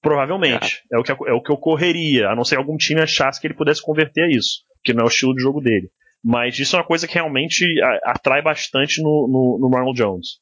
[0.00, 0.82] Provavelmente.
[0.92, 0.96] É.
[0.96, 0.98] é.
[0.98, 3.54] o que, é o que ocorreria, a não ser que algum time achasse que ele
[3.54, 5.90] pudesse converter a isso, que não é o estilo de jogo dele.
[6.24, 7.64] Mas isso é uma coisa que realmente
[8.04, 10.38] atrai bastante no, no, no Ronald Jones.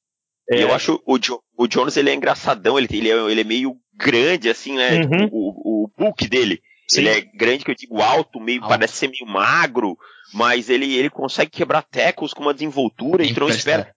[0.50, 0.62] É...
[0.62, 3.74] Eu acho o, jo o Jones ele é engraçadão, ele, ele, é, ele é meio
[3.94, 5.00] grande, assim, né?
[5.00, 5.28] Uhum.
[5.32, 6.60] O, o, o book dele.
[6.88, 7.00] Sim.
[7.00, 8.68] Ele é grande, que eu digo alto, meio, alto.
[8.68, 9.96] parece ser meio magro,
[10.34, 13.93] mas ele, ele consegue quebrar tecos com uma desenvoltura, então espera.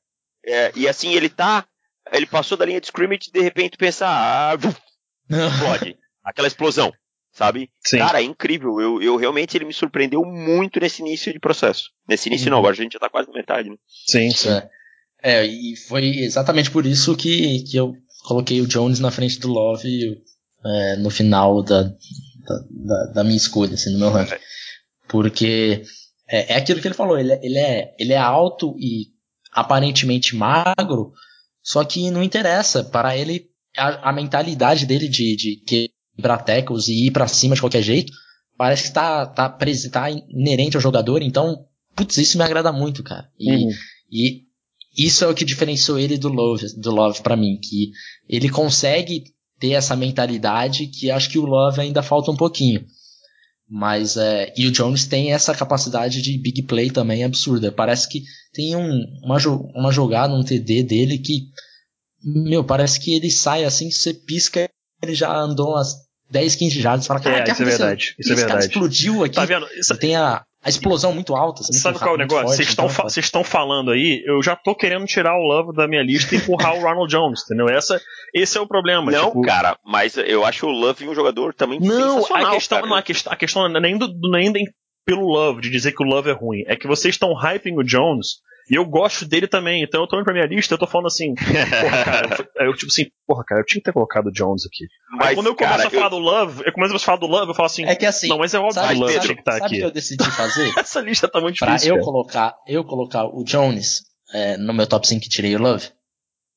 [0.47, 1.67] É, e assim, ele tá.
[2.11, 5.97] Ele passou da linha de scrimmage e de repente pensa, ah, pode.
[6.23, 6.91] Aquela explosão,
[7.33, 7.69] sabe?
[7.85, 7.97] Sim.
[7.97, 8.79] Cara, é incrível.
[8.79, 11.89] Eu, eu realmente ele me surpreendeu muito nesse início de processo.
[12.07, 12.51] Nesse início uhum.
[12.51, 13.75] não, agora a gente já tá quase na metade, né?
[14.05, 14.49] Sim, sim.
[14.49, 14.69] É.
[15.21, 19.49] é, e foi exatamente por isso que, que eu coloquei o Jones na frente do
[19.49, 20.21] Love
[20.65, 24.35] é, no final da, da, da, da, minha escolha, assim, no meu ranking.
[24.35, 24.39] É.
[25.07, 25.83] Porque
[26.27, 29.16] é, é aquilo que ele falou, ele, é, ele, é, ele é alto e
[29.51, 31.13] aparentemente magro,
[31.63, 32.83] só que não interessa.
[32.83, 33.45] Para ele,
[33.77, 35.55] a, a mentalidade dele de, de
[36.15, 38.11] quebrar tackles e ir para cima de qualquer jeito,
[38.57, 41.21] parece que tá, tá, tá inerente ao jogador.
[41.21, 43.29] Então, putz, isso me agrada muito, cara.
[43.39, 43.69] E, uhum.
[44.11, 44.47] e
[44.97, 47.91] isso é o que diferenciou ele do Love, do Love para mim, que
[48.27, 49.25] ele consegue
[49.59, 52.85] ter essa mentalidade que acho que o Love ainda falta um pouquinho.
[53.69, 57.71] Mas é, e o Jones tem essa capacidade de big play também absurda.
[57.71, 59.37] Parece que tem um, uma,
[59.75, 61.49] uma jogada, um TD dele que
[62.23, 64.69] meu, parece que ele sai assim, você pisca,
[65.01, 68.15] ele já andou umas 10, 15 jardas e fala, cara, é, que isso é verdade.
[68.19, 68.65] Isso é verdade.
[68.65, 69.35] explodiu aqui.
[69.35, 69.67] Tá vendo?
[69.77, 69.97] Isso...
[69.97, 71.61] Tem a, a explosão muito alta.
[71.61, 72.47] Assim, Sabe qual é o negócio?
[72.47, 75.87] Vocês estão então, fa estão falando aí, eu já tô querendo tirar o Love da
[75.87, 77.69] minha lista e empurrar o Ronald Jones, entendeu?
[77.69, 78.01] Essa,
[78.33, 79.11] esse é o problema.
[79.11, 79.41] Não, tipo...
[79.41, 83.33] cara, mas eu acho o Love um jogador também não, a questão, não, a questão,
[83.33, 84.51] a questão não é nem, do, nem
[85.05, 86.63] pelo Love, de dizer que o Love é ruim.
[86.67, 90.17] É que vocês estão hyping o Jones e eu gosto dele também, então eu tô
[90.17, 93.43] indo pra minha lista eu tô falando assim, porra, cara, eu, eu, tipo assim, porra,
[93.45, 94.85] cara, eu tinha que ter colocado o Jones aqui.
[95.11, 96.09] Mas, Aí, quando eu começo cara, a falar eu...
[96.09, 98.37] do Love, eu começo a falar do Love, eu falo assim, é que assim, não,
[98.37, 99.75] mas é óbvio que o Love sabe, tinha que estar tá aqui.
[99.75, 100.73] Sabe o que eu decidi fazer?
[100.77, 101.93] Essa lista tá muito pra difícil.
[101.93, 104.01] Pra eu colocar, eu colocar o Jones
[104.33, 105.87] é, no meu top 5 que tirei o Love,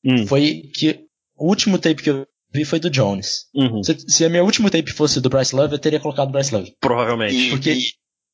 [0.05, 0.27] hum.
[0.27, 1.05] foi que
[1.37, 3.45] o último tape que eu vi foi do Jones.
[3.55, 3.81] Uhum.
[3.83, 6.53] Se, se a minha último tape fosse do Bryce Love, eu teria colocado o Bryce
[6.53, 6.75] Love.
[6.79, 7.49] Provavelmente.
[7.49, 7.77] Porque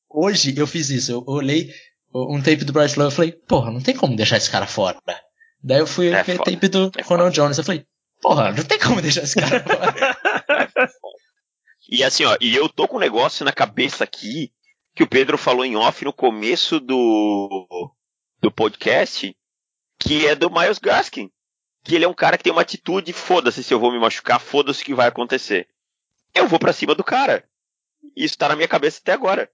[0.09, 1.69] hoje eu fiz isso, eu olhei
[2.13, 4.97] um tape do Bryce Love, eu falei, porra, não tem como deixar esse cara fora.
[5.63, 7.85] Daí eu fui é ver tape do é Ronald Jones, eu falei,
[8.21, 10.89] porra, não tem como deixar esse cara fora.
[11.89, 14.51] e assim, ó, e eu tô com um negócio na cabeça aqui
[14.95, 17.93] que o Pedro falou em off no começo do,
[18.41, 19.35] do podcast,
[19.99, 21.29] que é do Miles Gaskin.
[21.83, 24.39] Que ele é um cara que tem uma atitude, foda-se se eu vou me machucar,
[24.39, 25.67] foda-se o que vai acontecer.
[26.33, 27.47] Eu vou para cima do cara.
[28.15, 29.49] Isso tá na minha cabeça até agora.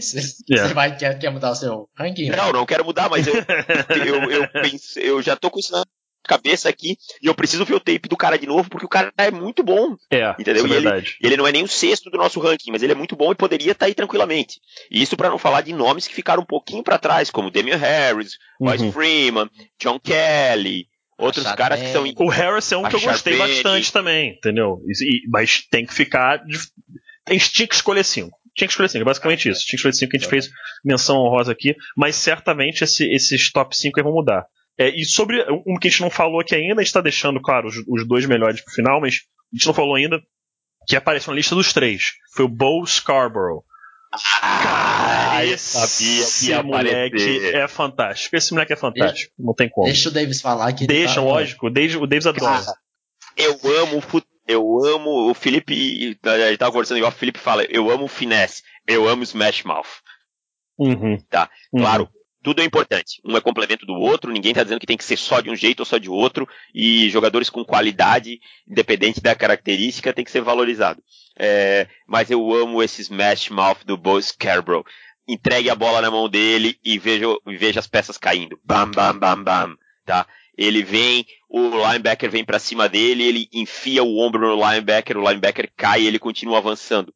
[0.00, 0.72] Você yeah.
[0.74, 2.28] Vai quer, quer mudar o seu ranking?
[2.30, 5.84] Não, não quero mudar, mas eu, eu, eu, penso, eu já tô com isso na
[6.24, 9.12] cabeça aqui e eu preciso ver o tape do cara de novo porque o cara
[9.16, 9.94] é muito bom.
[10.10, 10.64] É, entendeu?
[10.64, 11.16] É verdade.
[11.20, 13.30] Ele, ele, não é nem o sexto do nosso ranking, mas ele é muito bom
[13.30, 14.60] e poderia estar tá aí tranquilamente.
[14.90, 17.76] E isso para não falar de nomes que ficaram um pouquinho para trás, como Damian
[17.76, 18.68] Harris, uhum.
[18.68, 20.88] Royce Freeman, John Kelly,
[21.18, 22.04] outros caras que são.
[22.16, 24.80] O Harris é um que eu gostei bastante também, entendeu?
[24.88, 26.42] E, mas tem que ficar.
[27.24, 29.60] Tem, tinha que escolher cinco tinha que escolher 5, é basicamente isso.
[29.60, 30.50] Tinha que escolher 5 que a gente fez
[30.84, 34.46] menção honrosa aqui, mas certamente esse, esses top 5 aí vão mudar.
[34.78, 37.40] É, e sobre um que a gente não falou aqui ainda, a gente está deixando,
[37.40, 39.20] claro, os, os, dois melhores pro final, mas
[39.52, 40.20] a gente não falou ainda,
[40.86, 42.12] que apareceu na lista dos três.
[42.34, 43.64] Foi o Bo Scarborough.
[44.42, 48.36] Ah, esse sabia que moleque é fantástico.
[48.36, 49.32] Esse moleque é fantástico.
[49.36, 49.86] Deixa, não tem como.
[49.86, 51.20] Deixa o Davis falar que Deixa, tá...
[51.22, 51.68] lógico.
[51.68, 52.64] Desde, o Davis adora.
[52.64, 52.76] Cara,
[53.36, 54.02] eu amo o
[54.46, 56.18] eu amo o Felipe.
[56.22, 59.24] A gente tava conversando igual o Felipe fala, eu amo o finesse, eu amo o
[59.24, 60.02] Smash Mouth.
[60.78, 61.18] Uhum.
[61.30, 61.48] Tá?
[61.72, 61.80] Uhum.
[61.80, 62.08] Claro,
[62.42, 63.20] tudo é importante.
[63.24, 65.56] Um é complemento do outro, ninguém está dizendo que tem que ser só de um
[65.56, 70.42] jeito ou só de outro, e jogadores com qualidade, independente da característica, tem que ser
[70.42, 71.02] valorizado.
[71.38, 74.84] É, mas eu amo esse Smash Mouth do Bo Scarborough.
[75.26, 78.60] Entregue a bola na mão dele e veja, veja as peças caindo.
[78.62, 79.76] Bam, bam, bam, bam.
[80.04, 80.26] Tá?
[80.56, 85.28] Ele vem, o linebacker vem para cima dele, ele enfia o ombro no linebacker, o
[85.28, 87.12] linebacker cai e ele continua avançando.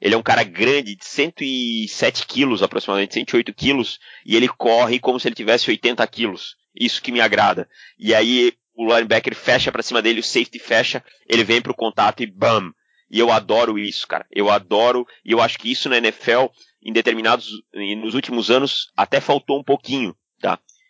[0.00, 5.18] Ele é um cara grande, de 107 quilos, aproximadamente 108 quilos, e ele corre como
[5.18, 6.56] se ele tivesse 80 quilos.
[6.74, 7.68] Isso que me agrada.
[7.98, 12.22] E aí o linebacker fecha para cima dele, o safety fecha, ele vem pro contato
[12.22, 12.72] e bam!
[13.10, 14.26] E eu adoro isso, cara.
[14.30, 16.46] Eu adoro, e eu acho que isso na NFL,
[16.82, 20.14] em determinados, nos últimos anos, até faltou um pouquinho?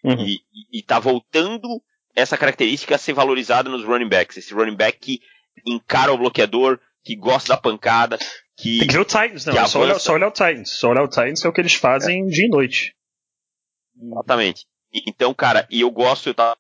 [0.02, 0.24] Uhum.
[0.24, 1.82] E, e, e tá voltando
[2.14, 4.37] essa característica a ser valorizada nos running backs.
[4.37, 5.20] Esse running back que
[5.66, 8.18] encara o bloqueador, que gosta da pancada,
[8.56, 8.78] que.
[8.78, 9.66] Tem que ver o Titans, não.
[9.66, 10.70] Só olhar, só olhar o Titans.
[10.70, 12.26] Só olhar o Titans é o que eles fazem é.
[12.26, 12.94] dia e noite.
[14.00, 14.66] Exatamente.
[15.06, 16.56] Então, cara, e eu gosto, eu tava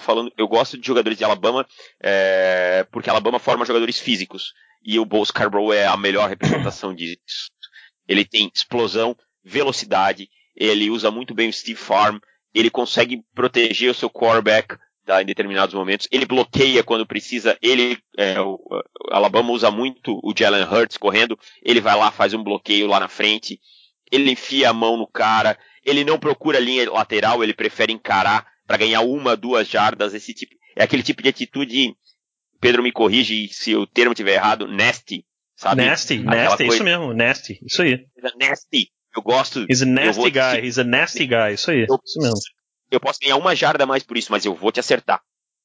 [0.00, 1.66] falando, eu gosto de jogadores de Alabama,
[2.00, 4.52] é, porque Alabama forma jogadores físicos.
[4.82, 7.50] E o Bo Scarborough é a melhor representação disso.
[8.06, 12.18] Ele tem explosão, velocidade, ele usa muito bem o Steve Farm,
[12.54, 16.06] ele consegue proteger o seu quarterback tá, em determinados momentos.
[16.10, 17.56] Ele bloqueia quando precisa.
[17.62, 21.38] Ele, é, o, o Alabama usa muito o Jalen Hurts correndo.
[21.62, 23.58] Ele vai lá, faz um bloqueio lá na frente.
[24.12, 25.58] Ele enfia a mão no cara.
[25.84, 30.12] Ele não procura linha lateral, ele prefere encarar para ganhar uma, duas jardas.
[30.12, 31.94] Esse tipo, é aquele tipo de atitude.
[32.60, 34.66] Pedro me corrige se o termo estiver errado.
[34.66, 35.24] Nasty,
[35.56, 35.84] sabe?
[35.84, 36.74] Nasty, nasty, coisa...
[36.74, 38.06] isso mesmo, nasty, isso aí.
[38.38, 38.90] Nasty.
[39.18, 39.66] Eu gosto.
[39.68, 42.38] He's a nasty guy, he's a nasty guy, isso aí, eu, isso mesmo.
[42.88, 45.20] Eu posso ganhar uma jarda a mais por isso, mas eu vou te acertar.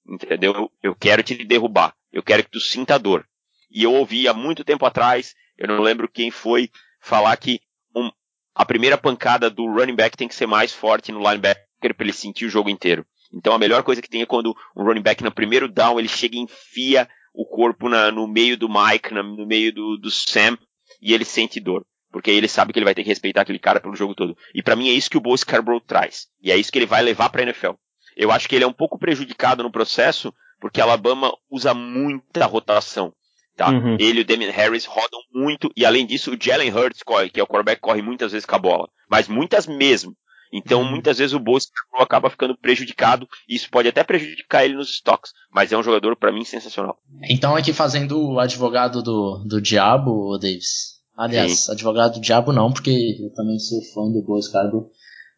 [0.10, 0.54] Entendeu?
[0.54, 1.94] Eu, eu quero te derrubar.
[2.12, 3.28] Eu quero que tu sinta dor.
[3.70, 7.62] E eu ouvi há muito tempo atrás, eu não lembro quem foi, falar que
[7.96, 8.10] um,
[8.56, 12.14] a primeira pancada do running back tem que ser mais forte no linebacker para ele
[12.14, 13.06] sentir o jogo inteiro.
[13.32, 16.08] Então a melhor coisa que tem é quando um running back no primeiro down ele
[16.08, 20.10] chega e enfia o corpo na, no meio do Mike, na, no meio do, do
[20.10, 20.58] Sam,
[21.00, 23.82] e ele sente dor porque ele sabe que ele vai ter que respeitar aquele cara
[23.82, 24.38] pelo jogo todo.
[24.54, 26.28] E para mim é isso que o Bo Scarborough traz.
[26.42, 27.72] E é isso que ele vai levar para a NFL.
[28.16, 33.12] Eu acho que ele é um pouco prejudicado no processo, porque Alabama usa muita rotação.
[33.58, 33.70] Tá?
[33.70, 33.98] Uhum.
[34.00, 37.44] Ele e o Damien Harris rodam muito, e além disso, o Jalen Hurts, que é
[37.44, 38.88] o quarterback, corre muitas vezes com a bola.
[39.10, 40.16] Mas muitas mesmo.
[40.52, 40.92] Então, uhum.
[40.92, 44.92] muitas vezes o Bo Scarborough acaba ficando prejudicado, e isso pode até prejudicar ele nos
[44.92, 45.32] estoques.
[45.52, 47.00] Mas é um jogador, para mim, sensacional.
[47.28, 51.72] Então, aqui fazendo o advogado do, do diabo, Davis, Aliás, Sim.
[51.72, 54.90] advogado do diabo não, porque eu também sou fã do Bo Scarborough.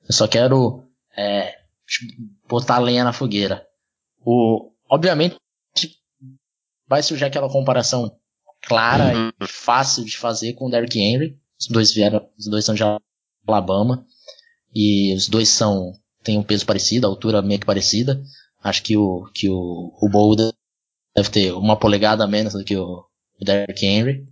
[0.07, 0.83] Eu só quero
[1.17, 1.55] é,
[2.47, 3.65] botar lenha na fogueira.
[4.25, 5.35] O, obviamente,
[6.87, 8.15] vai surgir aquela comparação
[8.61, 9.31] clara uhum.
[9.41, 11.37] e fácil de fazer com o Derrick Henry.
[11.59, 12.83] Os dois vieram, os dois são de
[13.47, 14.05] Alabama
[14.73, 18.21] e os dois são têm um peso parecido, a altura meio que parecida.
[18.63, 22.75] Acho que o que o, o Bo deve ter uma polegada a menos do que
[22.75, 23.05] o,
[23.39, 24.27] o Derrick Henry.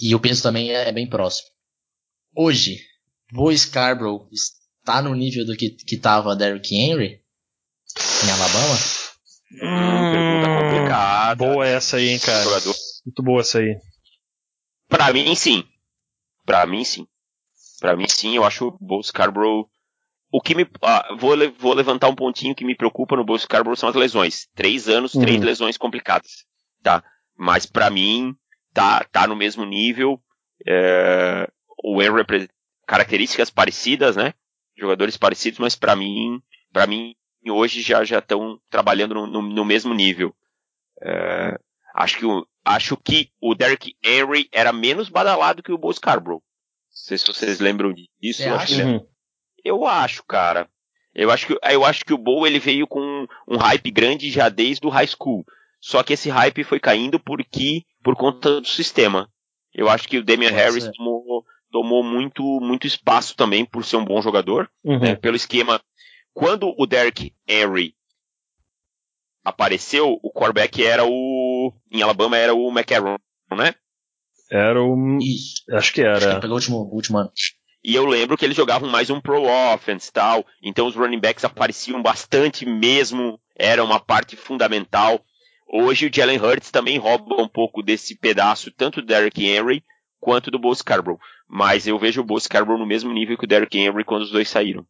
[0.00, 1.48] E o peso também é, é bem próximo.
[2.34, 2.80] Hoje,
[3.32, 7.20] Bo Scarborough está no nível do que, que tava Derrick Henry
[8.24, 8.78] em Alabama?
[9.52, 11.36] Hum, pergunta complicada.
[11.36, 12.42] Boa essa aí, hein, cara.
[12.42, 12.74] Jogador.
[13.04, 13.76] Muito boa essa aí.
[14.88, 15.64] Pra mim, sim.
[16.44, 17.06] Pra mim, sim.
[17.80, 18.34] Pra mim, sim.
[18.34, 19.68] Eu acho o Bo Scarborough...
[20.34, 20.66] O que me...
[20.80, 24.48] Ah, vou, vou levantar um pontinho que me preocupa no Bo Scarborough são as lesões.
[24.54, 25.44] Três anos, três uhum.
[25.44, 26.46] lesões complicadas.
[26.82, 27.04] Tá?
[27.36, 28.34] Mas pra mim,
[28.72, 30.20] tá, tá no mesmo nível.
[30.66, 31.48] É,
[31.82, 32.48] o Henry
[32.86, 34.34] características parecidas, né?
[34.76, 37.14] Jogadores parecidos, mas para mim, para mim
[37.46, 40.34] hoje já já estão trabalhando no, no, no, mesmo nível.
[41.00, 41.58] É,
[41.94, 46.42] acho que o, acho que o Derrick Henry era menos badalado que o Bo Scarborough.
[46.42, 46.42] Não
[46.90, 48.42] sei se vocês lembram disso.
[48.42, 49.06] Eu acho, uhum.
[49.64, 50.68] eu acho, cara.
[51.14, 54.48] Eu acho que eu acho que o Bo ele veio com um hype grande já
[54.48, 55.44] desde o high school.
[55.82, 59.28] Só que esse hype foi caindo porque por conta do sistema.
[59.74, 63.96] Eu acho que o Damian Pode Harris tomou, tomou, muito, muito espaço também por ser
[63.96, 65.00] um bom jogador, uhum.
[65.00, 65.80] né, pelo esquema.
[66.32, 67.94] Quando o Derrick Henry
[69.44, 71.72] apareceu, o quarterback era o.
[71.90, 73.16] Em Alabama era o McCarron,
[73.50, 73.74] né?
[74.50, 75.18] Era o.
[75.72, 76.16] Acho que era.
[76.16, 77.32] Acho que pegou o último, último ano.
[77.82, 80.46] E eu lembro que eles jogavam mais um pro offense e tal.
[80.62, 83.40] Então os running backs apareciam bastante mesmo.
[83.56, 85.20] Era uma parte fundamental.
[85.68, 89.82] Hoje o Jalen Hurts também rouba um pouco desse pedaço, tanto do Derrick Henry
[90.20, 91.18] quanto do Bo Scarborough.
[91.48, 94.30] Mas eu vejo o Bo Scarborough no mesmo nível que o Derrick Henry quando os
[94.30, 94.86] dois saíram.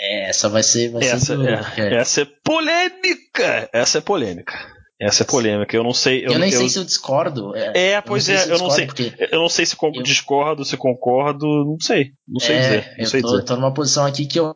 [0.00, 0.90] É, essa vai ser.
[0.90, 1.38] Vai essa, ser
[1.78, 3.68] é, essa é polêmica!
[3.72, 4.80] Essa é polêmica.
[5.00, 5.74] Essa é polêmica.
[5.74, 6.26] Eu não sei.
[6.26, 7.56] Eu, eu nem eu, sei se eu discordo.
[7.56, 8.86] É, é pois é, eu não sei.
[9.30, 12.12] Eu não sei se eu, discordo, se concordo, não sei.
[12.28, 12.90] Não sei é, dizer.
[12.90, 13.44] Não eu sei tô, dizer.
[13.44, 14.54] tô numa posição aqui que eu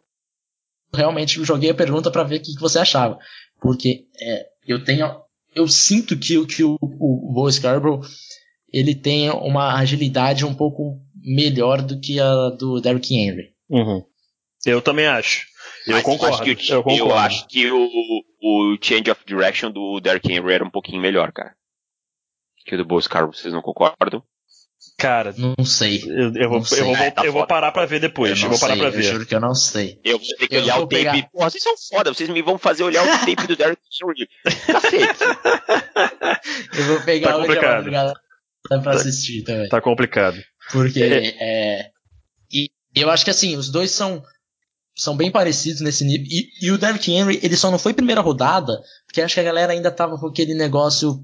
[0.92, 3.18] realmente joguei a pergunta para ver o que, que você achava.
[3.64, 5.11] Porque é, eu tenho.
[5.55, 8.03] Eu sinto que, que o, o Bo Scarborough
[8.70, 13.55] ele tem uma agilidade um pouco melhor do que a do Derrick Henry.
[13.70, 14.05] Uhum.
[14.66, 15.46] Eu também acho.
[15.87, 16.35] Eu concordo.
[16.35, 17.11] Acho que, eu, concordo.
[17.11, 17.88] eu acho que o,
[18.42, 21.55] o change of direction do Derrick Henry era um pouquinho melhor, cara.
[22.66, 24.22] Que o do Bo Scarborough, vocês não concordam?
[24.96, 26.02] Cara, não sei.
[26.07, 26.80] Eu, eu, vou, sei.
[26.80, 28.38] eu, vou, é, tá eu vou, parar pra ver depois.
[28.38, 29.04] Eu, eu vou parar sei, pra ver.
[29.04, 30.00] Eu juro que eu não sei.
[30.04, 30.94] Eu vou ter que olhar o tape.
[30.94, 31.30] Pegar...
[31.30, 34.28] Porra, vocês são foda, vocês me vão fazer olhar o tape do Derek Henry.
[34.66, 35.24] Cacete.
[36.78, 37.85] eu vou pegar tá complicado.
[38.70, 39.68] Dá pra tá, assistir também.
[39.68, 40.38] Tá complicado.
[40.70, 41.35] Porque é.
[41.40, 41.90] é.
[42.52, 44.22] E eu acho que assim, os dois são
[44.96, 46.26] são bem parecidos nesse nível.
[46.30, 49.44] E, e, o Derrick Henry, ele só não foi primeira rodada, porque acho que a
[49.44, 51.18] galera ainda tava com aquele negócio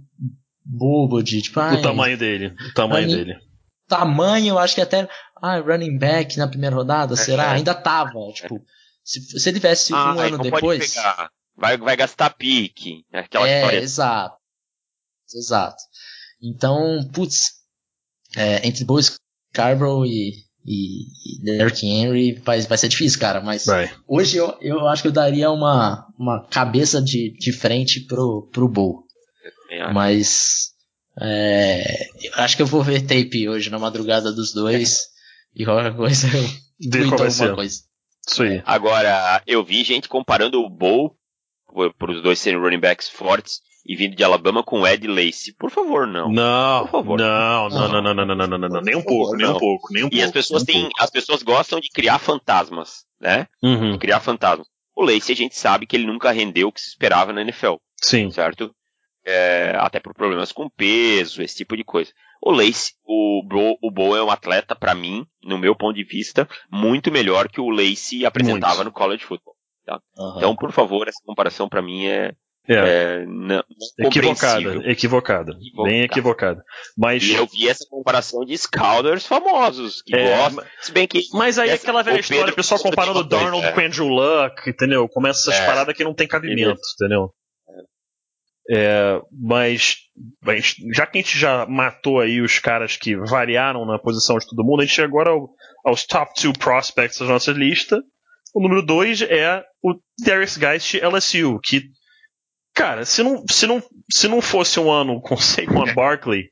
[0.65, 1.61] bobo de tipo.
[1.61, 2.53] O tamanho dele.
[2.69, 3.50] O tamanho dele
[3.91, 5.09] tamanho, eu acho que até.
[5.43, 7.45] Ah, running back na primeira rodada, é, será?
[7.45, 7.51] É.
[7.57, 8.13] Ainda tava.
[8.33, 8.63] Tipo,
[9.03, 10.95] se, se ele tivesse ah, um ano depois.
[11.57, 13.05] Vai, vai gastar pique.
[13.13, 13.79] É aquela é, história.
[13.79, 14.37] Exato.
[15.35, 15.83] Exato.
[16.43, 17.51] Então, putz,
[18.37, 20.33] é, entre Bo Scarborough e,
[20.65, 23.41] e, e Derrick Henry vai, vai ser difícil, cara.
[23.41, 23.91] Mas vai.
[24.09, 28.69] hoje eu, eu acho que eu daria uma, uma cabeça de, de frente pro, pro
[28.69, 29.05] Bull.
[29.93, 30.70] Mas
[31.21, 35.09] é, eu acho que eu vou ver tape hoje na madrugada dos dois
[35.55, 37.83] e qualquer coisa eu de alguma coisa.
[38.27, 38.63] Isso aí.
[38.65, 41.17] Agora, eu vi gente comparando o Bull
[41.99, 45.55] por os dois serem running backs fortes e vindo de Alabama com Ed Lace.
[45.57, 46.31] Por favor, não.
[46.31, 47.19] Não, Por favor.
[47.19, 49.93] Não, não, não, não, não, não, não, não, não, nem um pouco, nem um pouco,
[49.93, 50.17] nem um pouco.
[50.17, 53.47] E as pessoas têm, as pessoas gostam de criar fantasmas, né?
[53.63, 53.93] Uhum.
[53.93, 54.67] De criar fantasmas.
[54.95, 57.75] O Lace a gente sabe que ele nunca rendeu o que se esperava na NFL.
[57.97, 58.31] Sim.
[58.31, 58.75] Certo?
[59.33, 62.11] É, até por problemas com peso, esse tipo de coisa.
[62.43, 66.05] O Lace, o Bo, o Bo é um atleta, para mim, no meu ponto de
[66.05, 68.87] vista, muito melhor que o Lace apresentava muito.
[68.87, 69.55] no college football.
[69.85, 70.01] Tá?
[70.17, 70.35] Uhum.
[70.37, 72.33] Então, por favor, essa comparação para mim é,
[72.69, 72.75] é.
[72.75, 73.63] é não,
[73.99, 76.65] equivocada, equivocada, bem equivocada.
[76.97, 81.23] Mas e eu vi essa comparação de Scouters famosos que é, gostam, se bem que
[81.33, 83.73] Mas aí essa, aquela velha história, o pessoal comparando o Donald é.
[83.73, 85.09] com Andrew Luck, entendeu?
[85.09, 85.67] Começa essas é.
[85.67, 87.35] paradas que não tem cabimento, entendeu?
[88.73, 89.97] É, mas,
[90.41, 94.47] mas, já que a gente já matou aí os caras que variaram na posição de
[94.47, 95.51] todo mundo, a gente chega agora ao,
[95.85, 98.01] aos top two prospects da nossa lista.
[98.55, 101.83] O número 2 é o Darius Geist LSU, que,
[102.73, 106.49] cara, se não, se não, se não fosse um ano com Saquon Barkley,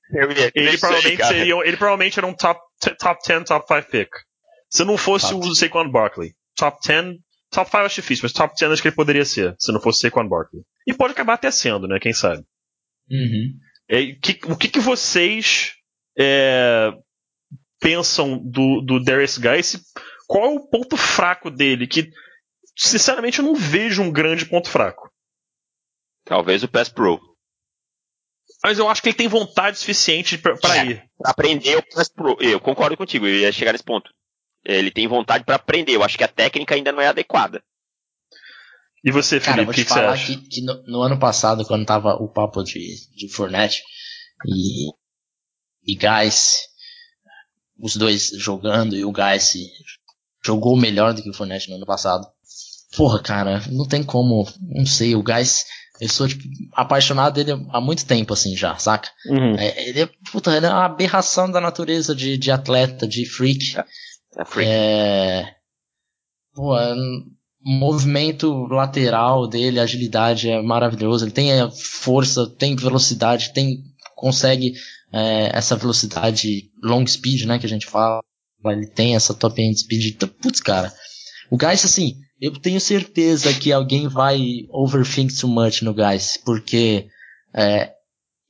[0.57, 2.61] ele, provavelmente seria, ele provavelmente era um top,
[2.98, 4.09] top 10, top 5 pick.
[4.68, 5.46] Se não fosse top.
[5.46, 7.14] o Saquon Barkley, top 10,
[7.52, 10.00] top 5 acho difícil, mas top 10 acho que ele poderia ser, se não fosse
[10.00, 10.62] Saquon Barkley.
[10.88, 12.01] E pode acabar até sendo, né?
[12.01, 12.42] Quem sabe?
[13.11, 13.59] Uhum.
[13.87, 15.74] É, que, o que, que vocês
[16.18, 16.90] é,
[17.79, 19.61] pensam do, do Darius Guy?
[20.27, 21.87] Qual é o ponto fraco dele?
[21.87, 22.11] Que,
[22.74, 25.12] sinceramente, eu não vejo um grande ponto fraco.
[26.24, 27.20] Talvez o Pass Pro.
[28.64, 31.11] Mas eu acho que ele tem vontade suficiente para é, ir.
[31.22, 32.35] Aprender o Pass Pro.
[32.40, 34.11] Eu concordo contigo, eu ia chegar nesse ponto.
[34.64, 35.94] Ele tem vontade para aprender.
[35.94, 37.62] Eu acho que a técnica ainda não é adequada.
[39.05, 41.87] E você, Felipe, Cara, vou te que falar que, que no, no, ano passado, quando
[41.87, 43.83] tava o papo de, de Fournette
[44.47, 44.91] e,
[45.87, 46.69] e Guys,
[47.79, 49.55] os dois jogando e o Guys
[50.45, 52.27] jogou melhor do que o Fournette no ano passado.
[52.97, 55.65] Porra, cara, não tem como, não sei, o Guys,
[56.01, 59.11] eu sou tipo, apaixonado dele há muito tempo, assim, já, saca?
[59.27, 59.57] Uhum.
[59.59, 63.77] É, ele, é, puta, ele é uma aberração da natureza de, de atleta, de freak.
[63.77, 63.85] É,
[64.41, 64.71] é freak.
[64.71, 65.55] É,
[66.55, 66.75] pô,
[67.68, 71.24] movimento lateral dele, agilidade é maravilhoso.
[71.24, 73.83] Ele tem é, força, tem velocidade, tem
[74.16, 74.72] consegue
[75.12, 78.20] é, essa velocidade long speed, né, que a gente fala.
[78.64, 80.14] Ele tem essa top end speed.
[80.14, 80.92] Então, putz, cara.
[81.50, 87.07] O Guys, assim, eu tenho certeza que alguém vai overthink too much no Guys, porque
[87.54, 87.92] é,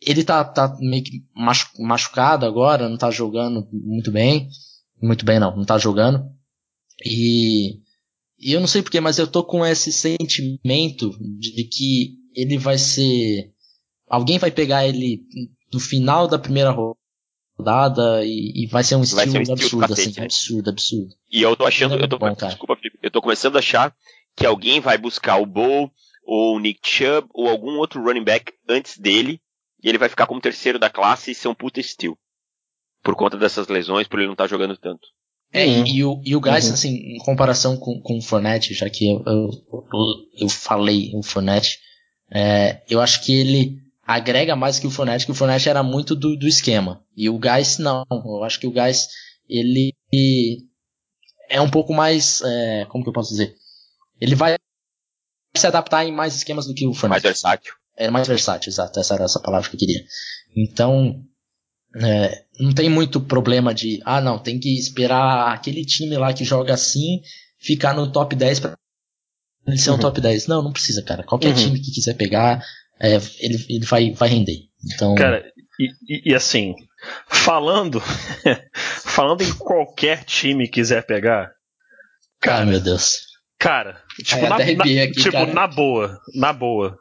[0.00, 1.24] ele tá, tá meio que
[1.78, 4.48] machucado agora, não tá jogando muito bem.
[5.02, 6.24] Muito bem, não, não tá jogando.
[7.04, 7.80] E
[8.38, 12.78] e eu não sei porquê, mas eu tô com esse sentimento de que ele vai
[12.78, 13.52] ser.
[14.08, 15.22] Alguém vai pegar ele
[15.72, 19.92] no final da primeira rodada e, e vai ser um estilo, ser um estilo absurdo,
[19.92, 20.24] assim, né?
[20.24, 21.14] absurdo, absurdo.
[21.30, 23.94] E eu tô achando, é eu tô, bom, desculpa, eu tô começando a achar
[24.36, 25.90] que alguém vai buscar o Bowl
[26.24, 29.40] ou o Nick Chubb ou algum outro running back antes dele
[29.82, 32.16] e ele vai ficar como terceiro da classe e ser um puta estilo.
[33.02, 35.08] Por conta dessas lesões, por ele não estar tá jogando tanto.
[35.52, 35.86] É, uhum.
[35.86, 36.74] e, e, o, e o Gás, uhum.
[36.74, 39.50] assim, em comparação com, com o Fournette, já que eu, eu,
[40.40, 41.78] eu falei o Fournette,
[42.30, 46.14] é, eu acho que ele agrega mais que o Fournette, que o Fournette era muito
[46.14, 47.02] do, do esquema.
[47.16, 48.04] E o Gás, não.
[48.10, 49.08] Eu acho que o Gás,
[49.48, 49.94] ele
[51.48, 53.54] é um pouco mais, é, como que eu posso dizer?
[54.20, 54.56] Ele vai
[55.56, 57.22] se adaptar em mais esquemas do que o Fournette.
[57.22, 57.74] Mais versátil.
[57.96, 59.00] É mais versátil, exato.
[59.00, 60.04] Essa era essa palavra que eu queria.
[60.56, 61.22] Então,
[61.96, 66.44] é, não tem muito problema de, ah, não, tem que esperar aquele time lá que
[66.44, 67.20] joga assim
[67.58, 68.78] ficar no top 10 para
[69.66, 69.96] ele ser uhum.
[69.96, 70.46] um top 10.
[70.46, 71.22] Não, não precisa, cara.
[71.22, 71.54] Qualquer uhum.
[71.54, 72.62] time que quiser pegar,
[73.00, 74.68] é, ele, ele vai, vai render.
[74.94, 75.14] Então...
[75.14, 75.44] Cara,
[75.78, 76.74] e, e, e assim,
[77.28, 78.00] falando,
[79.04, 81.52] falando em qualquer time que quiser pegar.
[82.40, 83.28] Cara, meu Deus.
[83.58, 85.52] Cara, tipo, na, na, aqui, tipo cara.
[85.52, 86.96] na boa, na boa.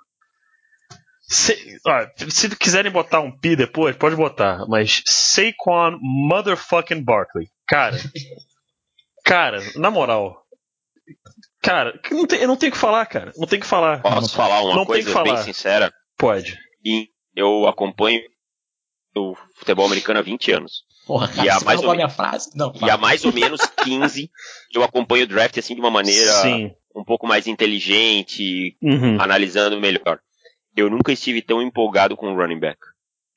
[1.30, 4.66] Se, ó, se quiserem botar um pi depois, pode botar.
[4.68, 7.50] Mas Saquon Motherfucking Barkley.
[7.68, 7.98] Cara.
[9.26, 10.42] cara, na moral.
[11.62, 13.34] Cara, não tem, eu não tenho o que falar, cara.
[13.36, 14.02] Não tem o que falar.
[14.02, 15.94] Posso falar uma não coisa bem sincera?
[16.18, 16.58] Pode.
[16.84, 18.22] E eu acompanho
[19.14, 20.84] o futebol americano há 20 anos.
[21.06, 22.52] Porra, cara, e há mais ou minha frase?
[22.56, 24.30] Não, e há mais ou menos 15
[24.74, 26.72] eu acompanho o draft assim de uma maneira Sim.
[26.96, 29.20] um pouco mais inteligente, uhum.
[29.20, 30.20] analisando melhor
[30.78, 32.80] eu nunca estive tão empolgado com o running back.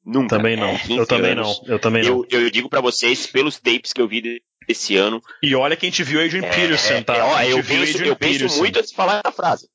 [0.05, 0.37] Nunca.
[0.37, 0.69] Também não.
[0.69, 1.63] É, eu também anos.
[1.63, 1.75] não.
[1.75, 2.27] Eu também não.
[2.31, 5.23] Eu, eu digo para vocês, pelos tapes que eu vi esse ano.
[5.43, 7.17] E olha que a gente viu Adrian é, Peterson, tá?
[7.17, 9.69] É, é, eu, penso, eu penso, muito antes de falar a frase.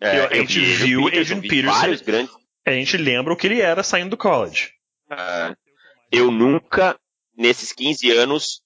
[0.00, 2.04] É, a gente viu Adrian Peterson.
[2.04, 2.34] Grandes...
[2.66, 4.72] A gente lembra o que ele era saindo do college.
[5.10, 5.54] Uh,
[6.10, 6.98] eu nunca,
[7.36, 8.62] nesses 15 anos,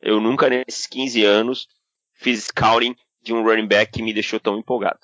[0.00, 1.66] eu nunca nesses 15 anos
[2.14, 5.00] fiz scouting de um running back que me deixou tão empolgado.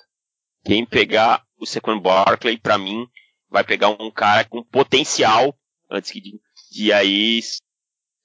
[0.63, 3.05] Quem pegar o Saquon Barkley, para mim,
[3.49, 5.55] vai pegar um cara com potencial
[5.89, 6.39] antes de,
[6.71, 7.39] de aí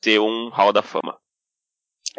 [0.03, 1.19] ser um Hall da Fama.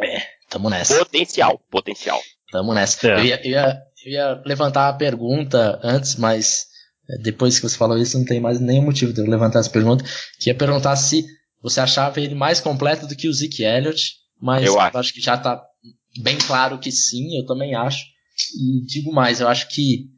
[0.00, 0.96] É, tamo nessa.
[0.96, 2.22] Potencial, potencial.
[2.52, 3.06] Tamo nessa.
[3.08, 3.18] É.
[3.18, 6.66] Eu, ia, eu, ia, eu ia levantar a pergunta antes, mas
[7.10, 9.70] é, depois que você falou isso, não tem mais nenhum motivo de eu levantar essa
[9.70, 10.04] pergunta.
[10.38, 11.26] Que ia perguntar se
[11.60, 15.20] você achava ele mais completo do que o Zeke Elliott, mas eu acho, acho que
[15.20, 15.60] já tá
[16.22, 18.04] bem claro que sim, eu também acho.
[18.56, 20.16] E digo mais, eu acho que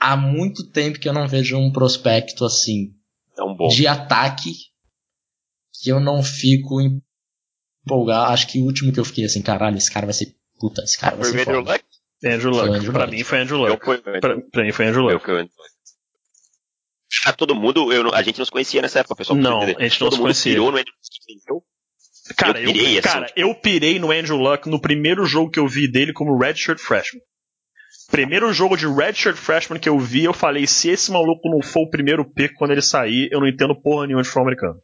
[0.00, 2.94] há muito tempo que eu não vejo um prospecto assim
[3.68, 4.52] de ataque
[5.82, 8.32] que eu não fico empolgado.
[8.32, 10.98] Acho que o último que eu fiquei assim, caralho, esse cara vai ser puta, esse
[10.98, 11.84] cara vai ser Andrew Luck?
[12.24, 12.68] Andrew Luck.
[12.68, 13.16] Andrew pra Luck.
[13.16, 13.84] mim foi Andrew Luck.
[13.84, 15.28] Fui, pra, pra, mim foi Andrew Luck.
[15.28, 15.48] Eu,
[17.26, 19.38] ah, todo mundo, eu, a gente não se conhecia nessa época, pessoal.
[19.38, 20.52] Não, a gente todo não se conhecia.
[20.52, 20.94] Pirou no Andrew
[21.50, 21.64] Luck.
[22.36, 23.34] Cara, eu, pirei, eu, cara assim.
[23.36, 27.22] eu pirei no Andrew Luck no primeiro jogo que eu vi dele como redshirt freshman.
[28.10, 31.82] Primeiro jogo de redshirt freshman que eu vi, eu falei, se esse maluco não for
[31.82, 34.80] o primeiro pick quando ele sair, eu não entendo porra nenhuma de futebol americano.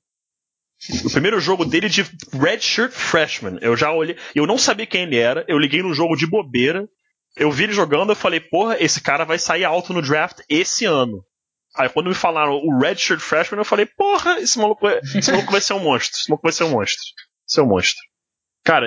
[1.05, 5.17] O primeiro jogo dele de redshirt freshman, eu já olhei, eu não sabia quem ele
[5.17, 6.87] era, eu liguei no jogo de bobeira,
[7.37, 10.85] eu vi ele jogando, eu falei, porra, esse cara vai sair alto no draft esse
[10.85, 11.25] ano.
[11.75, 15.61] Aí quando me falaram o redshirt freshman, eu falei, porra, esse maluco, esse maluco vai
[15.61, 17.05] ser um monstro, esse maluco vai ser um monstro.
[17.47, 18.03] Seu monstro.
[18.65, 18.87] Cara,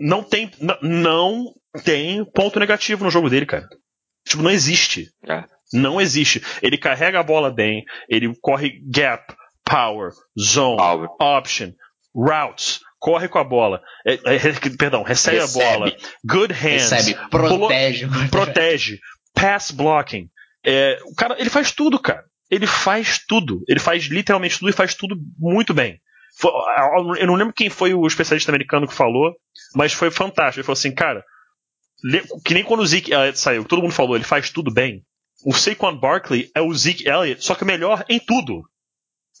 [0.00, 0.50] não tem,
[0.82, 1.44] não
[1.84, 3.68] tem ponto negativo no jogo dele, cara.
[4.26, 5.08] Tipo, não existe.
[5.28, 5.44] É.
[5.72, 6.42] Não existe.
[6.62, 11.08] Ele carrega a bola bem, ele corre gap, power, zone, power.
[11.20, 11.72] option,
[12.14, 14.38] routes, corre com a bola, é, é,
[14.78, 18.98] perdão, recebe, recebe, a bola, good hands, recebe, protege, protege,
[19.34, 20.28] pass blocking.
[20.64, 22.24] É, o cara, ele faz tudo, cara.
[22.50, 23.62] Ele faz tudo.
[23.68, 26.00] Ele faz literalmente tudo e faz tudo muito bem.
[27.18, 29.34] Eu não lembro quem foi o especialista americano que falou,
[29.74, 30.60] mas foi fantástico.
[30.60, 31.22] Ele falou assim, cara,
[32.44, 35.02] que nem quando o Zeke Elliott saiu, todo mundo falou, ele faz tudo bem.
[35.44, 38.62] O Saquon Barkley é o Zeke Elliott, só que melhor em tudo.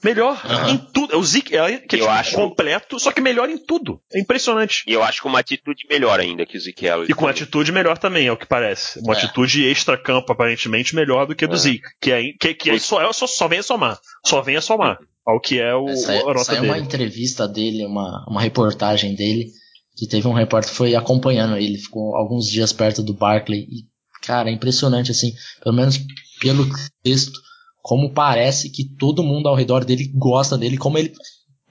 [0.02, 0.68] Melhor uhum.
[0.70, 1.12] em tudo.
[1.12, 2.34] É o Zeke Elliott, que é tipo, acho...
[2.36, 4.00] completo, só que melhor em tudo.
[4.12, 4.84] É impressionante.
[4.86, 7.10] E eu acho com uma atitude melhor ainda que o Zeke Elliott.
[7.10, 9.00] E com uma atitude melhor também, é o que parece.
[9.00, 9.16] Uma é.
[9.16, 11.58] atitude extra-campo, aparentemente, melhor do que a do é.
[11.58, 11.82] Zeke.
[12.00, 13.98] Que, é, que, que é só, só, só vem a somar.
[14.24, 14.98] Só vem a somar.
[15.26, 16.72] Ao que é o, Essa, a nota saiu dele.
[16.72, 19.48] uma entrevista dele, uma, uma reportagem dele,
[19.98, 23.84] que teve um repórter que foi acompanhando ele, ficou alguns dias perto do Barkley e,
[24.22, 25.98] cara, é impressionante, assim, pelo menos
[26.40, 26.64] pelo
[27.02, 27.36] texto,
[27.82, 31.12] como parece que todo mundo ao redor dele gosta dele, como ele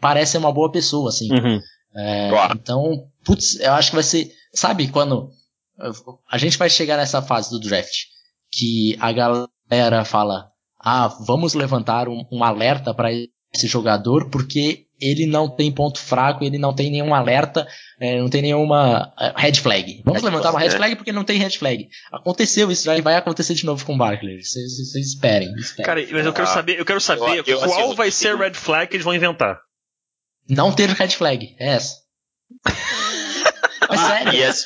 [0.01, 1.31] parece ser uma boa pessoa, assim.
[1.31, 1.61] Uhum.
[1.95, 5.29] É, então, putz, eu acho que vai ser, sabe, quando
[6.29, 8.07] a gente vai chegar nessa fase do draft,
[8.51, 10.49] que a galera fala,
[10.79, 13.09] ah, vamos levantar um, um alerta para
[13.53, 17.67] esse jogador porque ele não tem ponto fraco, ele não tem nenhum alerta,
[17.99, 20.01] é, não tem nenhuma é, red flag.
[20.03, 21.87] Vamos levantar uma red flag porque não tem red flag.
[22.11, 24.43] Aconteceu isso já e vai acontecer de novo com o Barkley.
[24.43, 28.11] Vocês esperem, esperem, Cara, mas eu quero saber, eu quero saber eu, eu, qual vai
[28.11, 29.59] ser a red flag que eles vão inventar.
[30.49, 31.95] Não ter red flag, é essa.
[33.89, 34.33] Mas sério.
[34.33, 34.65] Yes.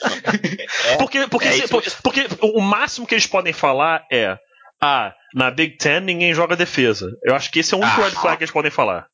[0.86, 4.38] É, porque, porque, é porque, porque o máximo que eles podem falar é
[4.82, 7.08] ah, na Big Ten ninguém joga defesa.
[7.24, 9.08] Eu acho que esse é o único ah, red flag que eles podem falar.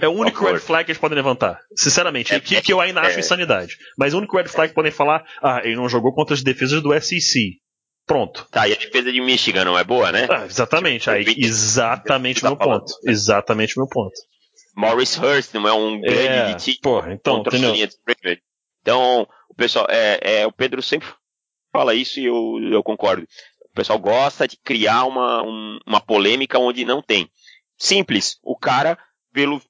[0.00, 1.60] É o único red flag que eles podem levantar.
[1.76, 3.76] Sinceramente, é, que, é, que eu ainda é, acho insanidade.
[3.98, 6.82] Mas o único red flag que podem falar, ah, ele não jogou contra as defesas
[6.82, 7.60] do SEC.
[8.06, 8.46] Pronto.
[8.50, 10.26] Tá, e a defesa de Michigan não é boa, né?
[10.30, 11.10] Ah, exatamente.
[11.10, 12.92] Aí, exatamente o meu ponto.
[13.06, 14.14] Exatamente o meu ponto.
[14.74, 17.88] Morris Hurst não é um grande é, de porra, então, contra entendeu?
[18.80, 21.08] Então, o pessoal, é, é, o Pedro sempre
[21.70, 23.22] fala isso e eu, eu concordo.
[23.70, 27.28] O pessoal gosta de criar uma, um, uma polêmica onde não tem.
[27.78, 28.38] Simples.
[28.42, 28.98] O cara,
[29.32, 29.60] pelo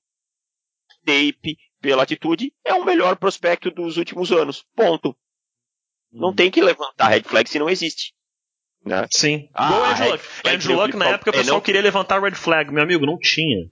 [1.04, 4.64] tape, pela atitude, é o melhor prospecto dos últimos anos.
[4.74, 5.16] Ponto.
[6.12, 6.34] Não hum.
[6.34, 8.12] tem que levantar red flag se não existe.
[8.84, 9.06] Né?
[9.10, 9.48] Sim.
[9.54, 10.48] Ah, Igual Andrew Luck.
[10.48, 11.60] Andrew Luck, na época, o pessoal é, não...
[11.60, 12.72] queria levantar red flag.
[12.72, 13.68] Meu amigo, não tinha.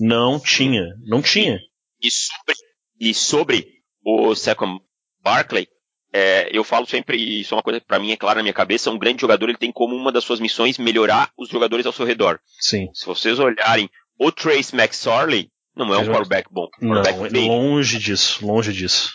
[0.00, 0.86] Não tinha.
[1.04, 1.58] Não tinha.
[2.00, 2.54] E, sobre,
[3.00, 3.68] e sobre
[4.04, 4.80] o Second
[5.22, 5.68] Barkley,
[6.12, 8.42] é, eu falo sempre, e isso é uma coisa que para mim é clara na
[8.42, 11.84] minha cabeça, um grande jogador ele tem como uma das suas missões melhorar os jogadores
[11.84, 12.40] ao seu redor.
[12.58, 12.88] Sim.
[12.94, 15.50] Se vocês olharem o Trace McSorley,
[15.86, 16.68] não é um quarterback bom.
[16.80, 19.12] Quarterback não, longe disso, longe disso.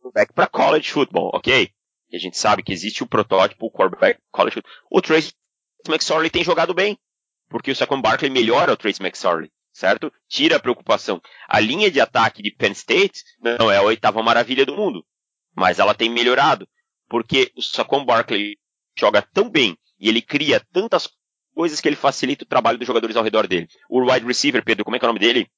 [0.00, 1.70] Quarterback para college football, ok?
[2.10, 4.72] E a gente sabe que existe o protótipo quarterback college football.
[4.90, 5.32] O Trace
[5.88, 6.98] McSorley tem jogado bem,
[7.48, 9.50] porque o Saquon Barkley melhora o Trace McSorley.
[9.72, 10.12] certo?
[10.28, 11.20] Tira a preocupação.
[11.48, 15.04] A linha de ataque de Penn State não é a oitava maravilha do mundo,
[15.54, 16.68] mas ela tem melhorado,
[17.08, 18.58] porque o Saquon Barkley
[18.96, 21.08] joga tão bem e ele cria tantas
[21.54, 23.68] coisas que ele facilita o trabalho dos jogadores ao redor dele.
[23.88, 25.48] O wide receiver, Pedro, como é que é o nome dele?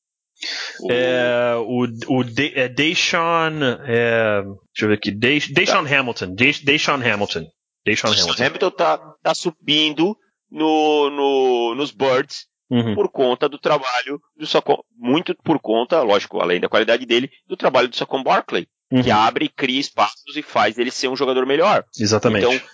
[0.80, 3.62] O, é, o, o De, é Deshaun.
[3.86, 5.10] É, deixa eu ver aqui.
[5.10, 5.98] De, Deshaun tá.
[5.98, 6.34] Hamilton.
[6.34, 7.46] De, Deshaun Hamilton.
[7.84, 8.44] Deshaun Hamilton.
[8.44, 10.16] Hamilton tá, tá subindo
[10.50, 12.94] no, no, nos Birds uhum.
[12.94, 17.56] por conta do trabalho do Sacon, muito por conta, lógico, além da qualidade dele, do
[17.56, 19.02] trabalho do Sacon Barkley, uhum.
[19.02, 21.84] que abre, cria espaços e faz ele ser um jogador melhor.
[21.98, 22.46] Exatamente.
[22.46, 22.68] Então,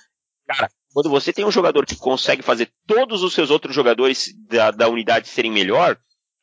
[0.46, 4.70] cara, quando você tem um jogador que consegue fazer todos os seus outros jogadores da,
[4.70, 5.96] da unidade serem melhor,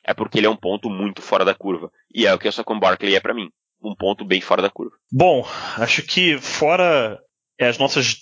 [0.08, 1.92] é porque ele é um ponto muito fora da curva.
[2.14, 3.50] E é o que o Sacon Barkley é para mim.
[3.82, 4.96] Um ponto bem fora da curva.
[5.12, 5.46] Bom,
[5.76, 7.20] acho que fora
[7.60, 8.16] é, as nossas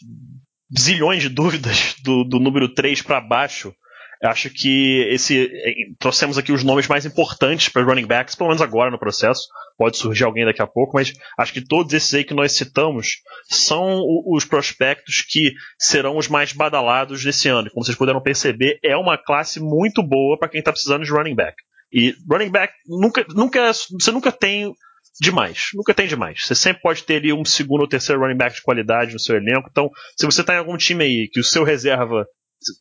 [0.77, 3.73] zilhões de dúvidas do, do número 3 para baixo,
[4.21, 8.63] acho que esse é, trouxemos aqui os nomes mais importantes para running backs, pelo menos
[8.63, 9.43] agora no processo.
[9.79, 13.19] Pode surgir alguém daqui a pouco, mas acho que todos esses aí que nós citamos
[13.49, 17.71] são os prospectos que serão os mais badalados desse ano.
[17.71, 21.37] Como vocês puderam perceber, é uma classe muito boa para quem está precisando de running
[21.37, 21.55] back.
[21.93, 24.75] E running back nunca, nunca, você nunca tem
[25.21, 25.71] demais.
[25.75, 26.43] Nunca tem demais.
[26.45, 29.37] Você sempre pode ter ali um segundo ou terceiro running back de qualidade no seu
[29.37, 29.69] elenco.
[29.71, 32.27] Então, se você está em algum time aí que o seu reserva,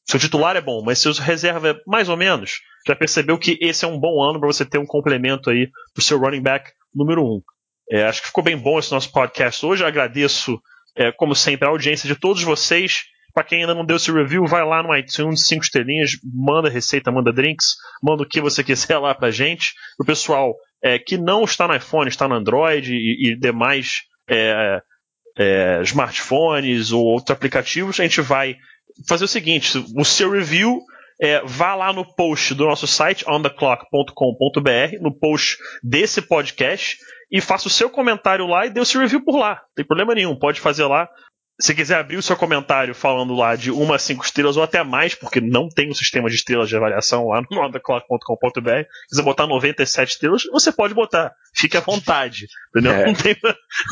[0.05, 3.85] seu titular é bom, mas seu reserva é mais ou menos, já percebeu que esse
[3.85, 6.71] é um bom ano para você ter um complemento aí para o seu running back
[6.93, 7.41] número um.
[7.89, 9.83] É, acho que ficou bem bom esse nosso podcast hoje.
[9.83, 10.59] agradeço,
[10.95, 13.03] é, como sempre, a audiência de todos vocês.
[13.35, 17.11] Para quem ainda não deu esse review, vai lá no iTunes, cinco estrelinhas, manda receita,
[17.11, 19.73] manda drinks, manda o que você quiser lá pra gente.
[19.99, 24.79] O pessoal é, que não está no iPhone, está no Android e, e demais é,
[25.37, 28.55] é, smartphones ou outros aplicativos, a gente vai
[29.07, 30.79] fazer o seguinte: o seu review
[31.21, 36.97] é, vá lá no post do nosso site, ontheclock.com.br, no post desse podcast,
[37.31, 39.55] e faça o seu comentário lá e dê o seu review por lá.
[39.55, 41.09] Não tem problema nenhum, pode fazer lá.
[41.59, 44.83] Se quiser abrir o seu comentário falando lá de uma a cinco estrelas ou até
[44.83, 49.47] mais, porque não tem um sistema de estrelas de avaliação lá no ondaclock.com.br, quiser botar
[49.47, 51.33] 97 estrelas, você pode botar.
[51.55, 52.47] Fique à vontade.
[52.69, 52.91] Entendeu?
[52.91, 53.05] É.
[53.05, 53.37] Não, tem,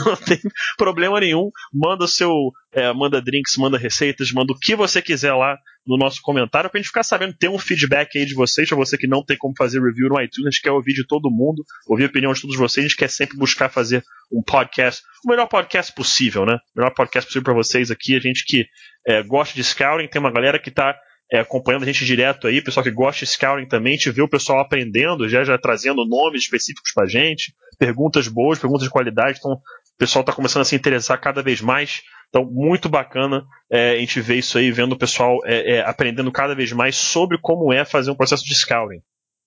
[0.05, 0.39] não, tem,
[0.77, 1.49] problema nenhum.
[1.73, 2.51] Manda seu.
[2.73, 6.79] É, manda drinks, manda receitas, manda o que você quiser lá no nosso comentário pra
[6.79, 9.53] gente ficar sabendo, ter um feedback aí de vocês, pra você que não tem como
[9.57, 12.41] fazer review no iTunes, a gente quer ouvir de todo mundo, ouvir a opinião de
[12.41, 16.55] todos vocês, a gente quer sempre buscar fazer um podcast, o melhor podcast possível, né?
[16.75, 18.65] O melhor podcast possível para vocês aqui, a gente que
[19.07, 20.95] é, gosta de scouting, tem uma galera que tá
[21.31, 24.29] é, acompanhando a gente direto aí, pessoal que gosta de scouting também, te vê o
[24.29, 29.51] pessoal aprendendo, já, já trazendo nomes específicos pra gente, perguntas boas, perguntas de qualidade, então
[29.51, 32.01] o pessoal está começando a se interessar cada vez mais
[32.33, 36.31] então, muito bacana é, a gente ver isso aí, vendo o pessoal é, é, aprendendo
[36.31, 39.01] cada vez mais sobre como é fazer um processo de scouting.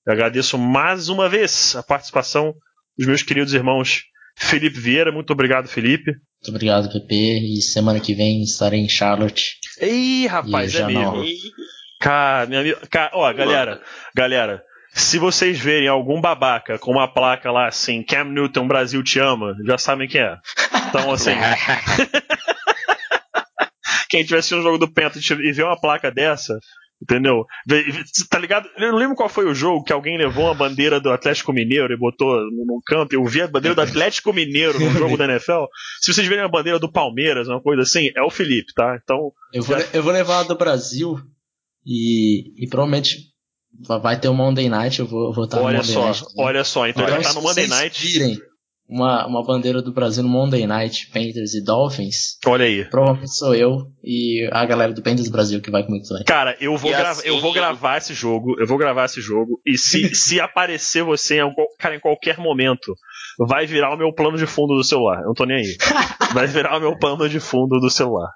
[0.07, 2.55] Eu agradeço mais uma vez a participação
[2.97, 4.05] dos meus queridos irmãos
[4.39, 5.11] Felipe Vieira.
[5.11, 6.13] Muito obrigado, Felipe.
[6.13, 7.15] Muito obrigado, PP.
[7.15, 9.57] E semana que vem estarei em Charlotte.
[9.81, 11.25] Ei, rapaz, é mesmo.
[12.01, 12.81] Cara, minha amiga.
[12.89, 13.83] Cara, ó, galera,
[14.15, 14.63] galera.
[14.93, 19.57] Se vocês verem algum babaca com uma placa lá assim, Cam Newton Brasil te ama,
[19.67, 20.39] já sabem quem é.
[20.89, 21.33] Então, assim.
[24.09, 26.59] quem assistindo um jogo do Penta e ver uma placa dessa,
[27.03, 27.45] entendeu?
[28.31, 28.69] Tá ligado?
[28.77, 31.93] Eu não lembro qual foi o jogo que alguém levou uma bandeira do Atlético Mineiro
[31.93, 33.15] e botou no campo.
[33.15, 35.65] Eu vi a bandeira do Atlético Mineiro no jogo da NFL.
[36.01, 38.99] Se vocês verem a bandeira do Palmeiras, uma coisa assim, é o Felipe, tá?
[39.03, 39.33] Então.
[39.53, 41.19] Eu vou, eu vou levar a do Brasil
[41.85, 43.35] e, e provavelmente
[43.87, 45.01] vai ter um Monday Night.
[45.01, 46.25] Eu vou, estar olha no Monday só, Night.
[46.39, 48.07] Olha só, então ele vai estar no Monday Night.
[48.07, 48.39] Virem
[48.89, 52.39] uma, uma bandeira do Brasil no Monday Night, Panthers e Dolphins.
[52.47, 52.85] Olha aí.
[52.85, 56.25] Provavelmente sou eu e a galera do Panthers Brasil que vai comigo também.
[56.25, 57.27] Cara, eu vou, assim...
[57.27, 61.41] eu vou gravar esse jogo, eu vou gravar esse jogo, e se, se aparecer você
[61.41, 62.95] em, cara, em qualquer momento,
[63.39, 65.21] vai virar o meu plano de fundo do celular.
[65.21, 65.77] Eu não tô nem aí.
[66.33, 68.31] Vai virar o meu plano de fundo do celular.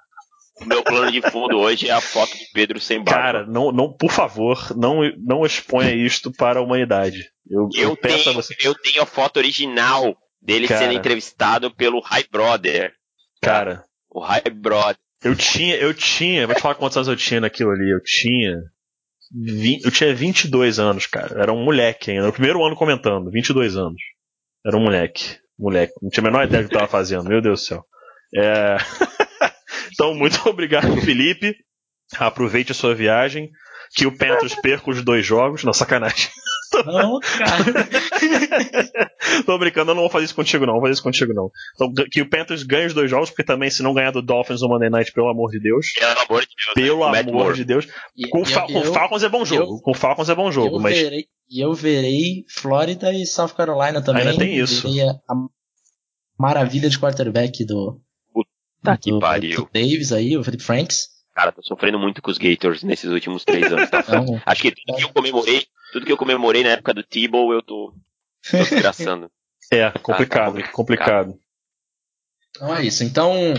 [0.61, 3.21] O meu plano de fundo hoje é a foto de Pedro sem barba.
[3.21, 7.25] Cara, não, não, por favor, não, não exponha isto para a humanidade.
[7.49, 8.55] Eu, eu, eu peço tenho, a você.
[8.59, 12.93] Eu tenho a foto original dele cara, sendo entrevistado pelo High Brother.
[13.41, 14.97] Cara, o High Brother.
[15.23, 17.91] Eu tinha, eu tinha, vou te falar quantos anos eu tinha naquilo ali.
[17.91, 18.57] Eu tinha.
[19.33, 21.41] 20, eu tinha 22 anos, cara.
[21.41, 22.25] Era um moleque ainda.
[22.25, 24.01] No primeiro ano comentando, 22 anos.
[24.65, 25.37] Era um moleque.
[25.57, 25.93] Moleque.
[26.01, 27.85] Não tinha a menor ideia do que eu tava fazendo, meu Deus do céu.
[28.35, 28.77] É...
[29.93, 31.55] então, muito obrigado, Felipe.
[32.17, 33.49] Aproveite a sua viagem.
[33.95, 35.63] Que o Panthers perca os dois jogos.
[35.63, 36.29] Não, sacanagem.
[36.85, 37.87] Não, cara.
[39.45, 40.73] Tô brincando, eu não vou fazer isso contigo, não.
[40.73, 41.49] Vou fazer isso contigo, não.
[41.75, 44.61] Então, que o Panthers ganhe os dois jogos, porque também, se não ganhar do Dolphins
[44.61, 45.91] no Monday Night, pelo amor de Deus.
[45.93, 46.73] Pelo amor de Deus.
[46.73, 47.19] Pelo né?
[47.19, 47.87] amor de Deus.
[48.15, 49.75] E, com, Fal com Falcons é bom jogo.
[49.75, 50.97] Eu, com Falcons é bom jogo, mas.
[50.97, 54.27] Verei, e eu verei Flórida e South Carolina também.
[54.27, 54.87] Ainda tem isso.
[55.29, 55.33] A,
[56.37, 57.99] maravilha de quarterback do.
[58.33, 59.69] Puta que pariu.
[59.73, 61.11] Davis aí, o Felipe Franks.
[61.33, 63.89] Cara, tô sofrendo muito com os Gators nesses últimos três anos.
[63.89, 64.03] Tá?
[64.45, 67.61] Acho que tudo que eu comemorei, tudo que eu comemorei na época do Tebow, eu
[67.61, 67.93] tô,
[68.49, 69.31] tô desgraçando.
[69.71, 71.39] é, complicado, ah, tá complicado.
[72.55, 73.03] Então é isso.
[73.03, 73.53] Então,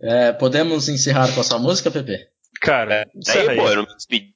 [0.00, 2.18] é, podemos encerrar com a sua música, Pepe?
[2.60, 4.34] Cara, é, daí, pô, eu não me despedi.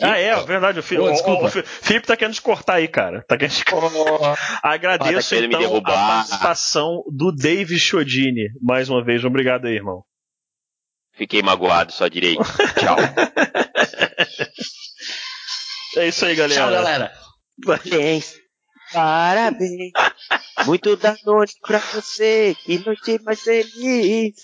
[0.00, 0.80] Ah, é, verdade.
[0.80, 3.24] O, Filipe, oh, o, o, Felipe tá querendo te cortar aí, cara.
[3.28, 8.48] Tá querendo oh, Agradeço, ah, tá então, a participação do David Chodini.
[8.60, 10.02] Mais uma vez, obrigado aí, irmão.
[11.14, 12.42] Fiquei magoado, só direito.
[12.80, 12.96] Tchau.
[15.98, 16.60] é isso aí, galera.
[16.60, 17.12] Tchau, galera.
[17.64, 18.41] Parabéns.
[18.92, 19.92] Parabéns.
[20.66, 22.56] Muito da noite pra você.
[22.64, 24.34] Que noite mais feliz.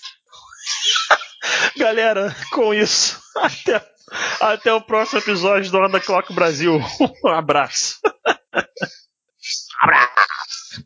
[1.77, 3.91] Galera, com isso, até,
[4.41, 6.79] até o próximo episódio do Onda Clock Brasil.
[7.23, 7.99] Um abraço.
[9.81, 10.83] abraço.